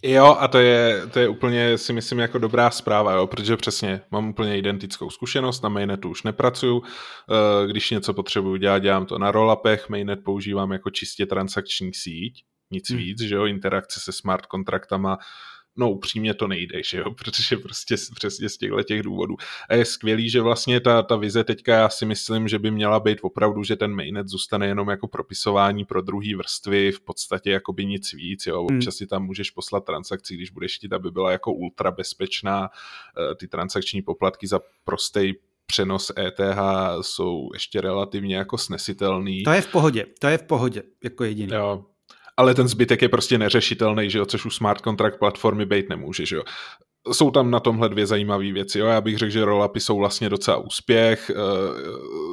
Jo, 0.03 0.37
a 0.39 0.47
to 0.47 0.59
je, 0.59 1.07
to 1.07 1.19
je 1.19 1.27
úplně, 1.27 1.77
si 1.77 1.93
myslím, 1.93 2.19
jako 2.19 2.37
dobrá 2.37 2.69
zpráva, 2.69 3.13
jo, 3.13 3.27
protože 3.27 3.57
přesně 3.57 4.01
mám 4.11 4.29
úplně 4.29 4.57
identickou 4.57 5.09
zkušenost, 5.09 5.63
na 5.63 5.69
mainnetu 5.69 6.09
už 6.09 6.23
nepracuju, 6.23 6.83
eh, 6.83 7.67
když 7.67 7.91
něco 7.91 8.13
potřebuju 8.13 8.55
dělat, 8.55 8.79
dělám 8.79 9.05
to 9.05 9.19
na 9.19 9.31
rollupech, 9.31 9.89
mainnet 9.89 10.19
používám 10.23 10.71
jako 10.71 10.89
čistě 10.89 11.25
transakční 11.25 11.93
síť, 11.93 12.43
nic 12.71 12.89
hmm. 12.89 12.97
víc, 12.97 13.21
že 13.21 13.35
jo, 13.35 13.45
interakce 13.45 13.99
se 13.99 14.11
smart 14.11 14.45
kontraktama, 14.45 15.17
no 15.77 15.91
upřímně 15.91 16.33
to 16.33 16.47
nejde, 16.47 16.83
že 16.83 16.97
jo, 16.97 17.11
protože 17.23 17.57
prostě 17.57 17.95
přesně 18.15 18.49
z 18.49 18.57
těchto 18.57 18.83
těch 18.83 19.03
důvodů. 19.03 19.35
A 19.69 19.75
je 19.75 19.85
skvělý, 19.85 20.29
že 20.29 20.41
vlastně 20.41 20.79
ta, 20.79 21.03
ta 21.03 21.15
vize 21.15 21.43
teďka, 21.43 21.75
já 21.75 21.89
si 21.89 22.05
myslím, 22.05 22.47
že 22.47 22.59
by 22.59 22.71
měla 22.71 22.99
být 22.99 23.17
opravdu, 23.21 23.63
že 23.63 23.75
ten 23.75 23.95
mainnet 23.95 24.27
zůstane 24.27 24.67
jenom 24.67 24.89
jako 24.89 25.07
propisování 25.07 25.85
pro 25.85 26.01
druhý 26.01 26.35
vrstvy, 26.35 26.91
v 26.91 27.01
podstatě 27.01 27.51
jako 27.51 27.73
by 27.73 27.85
nic 27.85 28.13
víc, 28.13 28.47
jo, 28.47 28.65
hmm. 28.65 28.77
občas 28.77 28.95
si 28.95 29.07
tam 29.07 29.25
můžeš 29.25 29.51
poslat 29.51 29.85
transakci, 29.85 30.35
když 30.35 30.49
budeš 30.49 30.75
chtít, 30.75 30.93
aby 30.93 31.11
byla 31.11 31.31
jako 31.31 31.53
ultra 31.53 31.91
bezpečná, 31.91 32.69
eh, 32.69 33.35
ty 33.35 33.47
transakční 33.47 34.01
poplatky 34.01 34.47
za 34.47 34.59
prostý 34.83 35.33
přenos 35.65 36.11
ETH 36.19 36.59
jsou 37.01 37.49
ještě 37.53 37.81
relativně 37.81 38.35
jako 38.35 38.57
snesitelný. 38.57 39.43
To 39.43 39.51
je 39.51 39.61
v 39.61 39.67
pohodě, 39.67 40.05
to 40.19 40.27
je 40.27 40.37
v 40.37 40.43
pohodě, 40.43 40.83
jako 41.03 41.23
jediný. 41.23 41.53
Jo, 41.53 41.85
ale 42.37 42.55
ten 42.55 42.67
zbytek 42.67 43.01
je 43.01 43.09
prostě 43.09 43.37
neřešitelný, 43.37 44.09
že 44.09 44.17
jo, 44.17 44.25
což 44.25 44.45
už 44.45 44.55
smart 44.55 44.83
contract 44.83 45.19
platformy 45.19 45.65
být 45.65 45.89
nemůže, 45.89 46.25
že 46.25 46.35
jo 46.35 46.43
jsou 47.11 47.31
tam 47.31 47.51
na 47.51 47.59
tomhle 47.59 47.89
dvě 47.89 48.05
zajímavé 48.05 48.51
věci. 48.51 48.79
Jo. 48.79 48.85
Já 48.85 49.01
bych 49.01 49.17
řekl, 49.17 49.31
že 49.31 49.45
rollupy 49.45 49.79
jsou 49.79 49.97
vlastně 49.97 50.29
docela 50.29 50.57
úspěch. 50.57 51.29
Eh, 51.29 51.33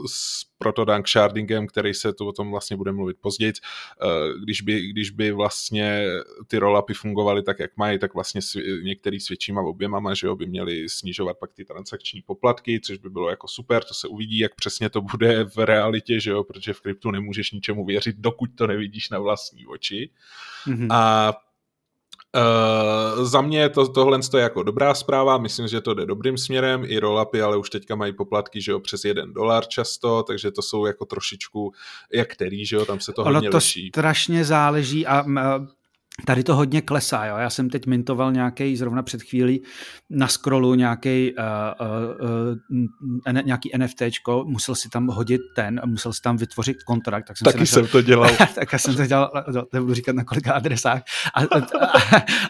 s 0.09 0.45
protodank 0.59 1.09
shardingem, 1.09 1.67
který 1.67 1.95
se 1.95 2.13
tu 2.13 2.29
o 2.29 2.33
tom 2.33 2.51
vlastně 2.51 2.77
bude 2.77 2.93
mluvit 2.93 3.17
později. 3.21 3.53
Eh, 3.53 4.07
když 4.43 4.61
by, 4.63 4.89
když 4.89 5.11
by 5.11 5.33
vlastně 5.33 6.07
ty 6.47 6.59
rollupy 6.59 6.95
fungovaly 6.95 7.43
tak, 7.43 7.59
jak 7.59 7.77
mají, 7.77 7.99
tak 7.99 8.15
vlastně 8.15 8.41
některý 8.83 9.21
s 9.21 9.29
většíma 9.29 9.63
objemama, 9.63 10.15
že 10.15 10.27
jo, 10.27 10.37
by 10.37 10.47
měli 10.47 10.89
snižovat 10.89 11.37
pak 11.41 11.53
ty 11.53 11.65
transakční 11.65 12.23
poplatky, 12.23 12.81
což 12.81 12.99
by 12.99 13.11
bylo 13.11 13.31
jako 13.31 13.49
super, 13.49 13.85
to 13.85 13.95
se 13.95 14.09
uvidí, 14.09 14.39
jak 14.39 14.55
přesně 14.55 14.91
to 14.91 15.01
bude 15.01 15.45
v 15.45 15.57
realitě, 15.57 16.21
že 16.21 16.31
jo, 16.31 16.45
protože 16.45 16.73
v 16.73 16.81
kryptu 16.81 17.11
nemůžeš 17.11 17.53
ničemu 17.53 17.85
věřit, 17.85 18.17
dokud 18.19 18.51
to 18.55 18.67
nevidíš 18.67 19.11
na 19.11 19.19
vlastní 19.19 19.67
oči. 19.67 20.11
Mm-hmm. 20.67 20.89
A 20.91 21.33
Uh, 22.35 23.25
za 23.25 23.41
mě 23.41 23.69
to, 23.69 23.89
tohle 23.89 24.19
je 24.37 24.43
jako 24.43 24.63
dobrá 24.63 24.95
zpráva, 24.95 25.39
myslím, 25.39 25.69
že 25.69 25.81
to 25.81 25.95
jde 25.95 26.07
dobrým 26.07 26.39
směrem, 26.39 26.85
i 26.87 26.99
rollupy, 26.99 27.43
ale 27.43 27.57
už 27.57 27.71
teďka 27.71 27.95
mají 27.95 28.13
poplatky, 28.13 28.63
že 28.63 28.73
jo, 28.73 28.81
přes 28.81 29.05
jeden 29.05 29.33
dolar 29.33 29.67
často, 29.67 30.23
takže 30.23 30.51
to 30.51 30.63
jsou 30.63 30.87
jako 30.87 31.05
trošičku, 31.05 31.73
jak 32.13 32.29
který, 32.29 32.67
že 32.67 32.77
jo, 32.77 32.85
tam 32.85 33.01
se 33.01 33.13
to 33.13 33.23
ono 33.23 33.35
hodně 33.35 33.51
to 33.51 33.57
liší. 33.57 33.89
strašně 33.89 34.45
záleží 34.45 35.07
a 35.07 35.25
Tady 36.27 36.43
to 36.43 36.57
hodně 36.57 36.83
klesá, 36.83 37.27
jo. 37.27 37.37
Já 37.37 37.51
jsem 37.51 37.71
teď 37.71 37.87
mintoval 37.87 38.33
nějaký 38.33 38.77
zrovna 38.77 39.03
před 39.03 39.23
chvílí 39.23 39.63
na 40.11 40.29
scrollu 40.29 40.75
nějaký, 40.75 41.35
uh, 41.39 41.45
uh, 42.71 42.87
uh, 43.27 43.43
nějaký 43.45 43.71
NFTčko, 43.79 44.45
musel 44.47 44.75
si 44.75 44.89
tam 44.89 45.07
hodit 45.07 45.41
ten, 45.57 45.81
musel 45.85 46.13
si 46.13 46.23
tam 46.23 46.37
vytvořit 46.37 46.83
kontrakt. 46.83 47.27
Tak 47.27 47.37
jsem 47.37 47.45
Taky 47.45 47.59
našel, 47.59 47.83
jsem 47.83 47.93
to 47.93 48.03
dělal. 48.03 48.31
tak 48.55 48.73
já 48.73 48.79
jsem 48.79 48.97
to 48.97 49.07
dělal, 49.07 49.31
nebudu 49.73 49.95
říkat 49.95 50.17
na 50.17 50.25
kolika 50.25 50.53
adresách. 50.53 51.03
A, 51.35 51.41
a, 51.41 51.67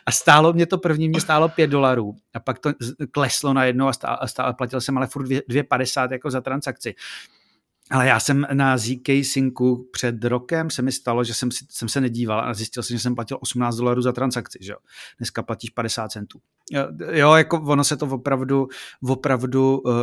a, 0.06 0.12
stálo 0.12 0.52
mě 0.52 0.66
to 0.66 0.78
první, 0.78 1.08
mě 1.08 1.20
stálo 1.20 1.48
5 1.48 1.66
dolarů. 1.66 2.14
A 2.34 2.40
pak 2.40 2.58
to 2.58 2.72
kleslo 3.12 3.52
najednou 3.52 3.88
a, 3.88 3.92
stále, 3.92 4.16
a 4.16 4.26
stále, 4.26 4.54
platil 4.54 4.80
jsem 4.80 4.96
ale 4.96 5.06
furt 5.06 5.26
2,50 5.26 6.12
jako 6.12 6.30
za 6.30 6.40
transakci. 6.40 6.94
Ale 7.90 8.06
já 8.06 8.20
jsem 8.20 8.46
na 8.52 8.78
ZK 8.78 9.08
Syncu 9.22 9.88
před 9.92 10.24
rokem 10.24 10.70
se 10.70 10.82
mi 10.82 10.92
stalo, 10.92 11.24
že 11.24 11.34
jsem, 11.34 11.48
jsem 11.70 11.88
se 11.88 12.00
nedíval 12.00 12.40
a 12.40 12.54
zjistil 12.54 12.82
jsem, 12.82 12.96
že 12.96 13.02
jsem 13.02 13.14
platil 13.14 13.38
18 13.40 13.76
dolarů 13.76 14.02
za 14.02 14.12
transakci, 14.12 14.58
že 14.62 14.72
jo. 14.72 14.78
Dneska 15.18 15.42
platíš 15.42 15.70
50 15.70 16.08
centů. 16.08 16.40
Jo, 17.12 17.34
jako 17.34 17.62
ono 17.62 17.84
se 17.84 17.96
to 17.96 18.06
opravdu, 18.06 18.68
opravdu 19.08 19.78
uh, 19.78 19.94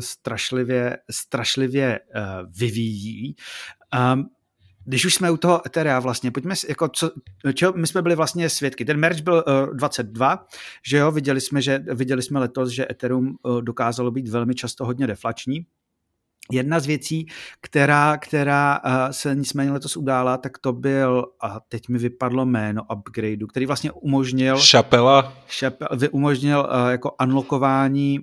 strašlivě, 0.00 0.98
strašlivě 1.10 2.00
uh, 2.00 2.22
vyvíjí. 2.58 3.36
Um, 4.14 4.30
když 4.84 5.04
už 5.04 5.14
jsme 5.14 5.30
u 5.30 5.36
toho 5.36 5.66
Etherea 5.66 6.00
vlastně, 6.00 6.30
pojďme, 6.30 6.54
jako 6.68 6.88
co, 6.88 7.10
čo, 7.54 7.72
my 7.76 7.86
jsme 7.86 8.02
byli 8.02 8.14
vlastně 8.14 8.50
svědky. 8.50 8.84
Ten 8.84 8.96
merch 8.96 9.20
byl 9.20 9.44
uh, 9.68 9.76
22, 9.76 10.46
že 10.86 10.96
jo, 10.96 11.10
viděli 11.10 11.40
jsme, 11.40 11.62
že, 11.62 11.84
viděli 11.94 12.22
jsme 12.22 12.40
letos, 12.40 12.70
že 12.70 12.86
Ethereum 12.90 13.36
uh, 13.42 13.62
dokázalo 13.62 14.10
být 14.10 14.28
velmi 14.28 14.54
často 14.54 14.84
hodně 14.84 15.06
deflační, 15.06 15.66
Jedna 16.50 16.80
z 16.80 16.86
věcí, 16.86 17.26
která, 17.60 18.16
která 18.16 18.80
se 19.10 19.34
nicméně 19.34 19.72
letos 19.72 19.96
udála, 19.96 20.36
tak 20.36 20.58
to 20.58 20.72
byl, 20.72 21.24
a 21.42 21.60
teď 21.68 21.88
mi 21.88 21.98
vypadlo 21.98 22.46
jméno 22.46 22.82
upgradeu, 22.94 23.46
který 23.46 23.66
vlastně 23.66 23.92
umožnil... 23.92 24.58
Šapela. 24.58 25.32
Šapel, 25.48 25.88
umožnil 26.10 26.68
jako 26.90 27.14
unlockování 27.22 28.20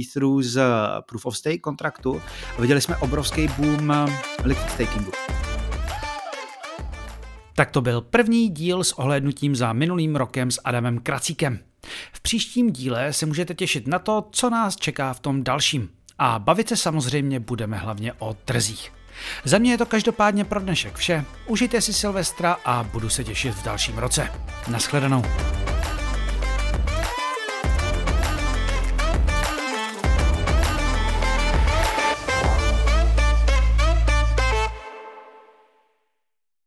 Etheru 0.00 0.42
z 0.42 0.60
Proof 1.08 1.26
of 1.26 1.36
Stake 1.36 1.58
kontraktu. 1.58 2.22
Viděli 2.58 2.80
jsme 2.80 2.96
obrovský 2.96 3.48
boom 3.48 3.92
liquid 4.44 4.70
stakingu. 4.70 5.10
Tak 7.54 7.70
to 7.70 7.80
byl 7.80 8.00
první 8.00 8.48
díl 8.48 8.84
s 8.84 8.92
ohlednutím 8.92 9.56
za 9.56 9.72
minulým 9.72 10.16
rokem 10.16 10.50
s 10.50 10.60
Adamem 10.64 10.98
Kracíkem. 10.98 11.58
V 12.12 12.20
příštím 12.20 12.70
díle 12.70 13.12
se 13.12 13.26
můžete 13.26 13.54
těšit 13.54 13.86
na 13.86 13.98
to, 13.98 14.28
co 14.30 14.50
nás 14.50 14.76
čeká 14.76 15.12
v 15.12 15.20
tom 15.20 15.44
dalším. 15.44 15.88
A 16.18 16.38
bavit 16.38 16.68
se 16.68 16.76
samozřejmě 16.76 17.40
budeme 17.40 17.76
hlavně 17.76 18.12
o 18.12 18.34
trzích. 18.44 18.92
Za 19.44 19.58
mě 19.58 19.70
je 19.70 19.78
to 19.78 19.86
každopádně 19.86 20.44
pro 20.44 20.60
dnešek 20.60 20.96
vše. 20.96 21.24
Užijte 21.46 21.80
si 21.80 21.92
Silvestra 21.92 22.56
a 22.64 22.82
budu 22.82 23.08
se 23.08 23.24
těšit 23.24 23.54
v 23.54 23.64
dalším 23.64 23.98
roce. 23.98 24.32
Naschledanou. 24.68 25.22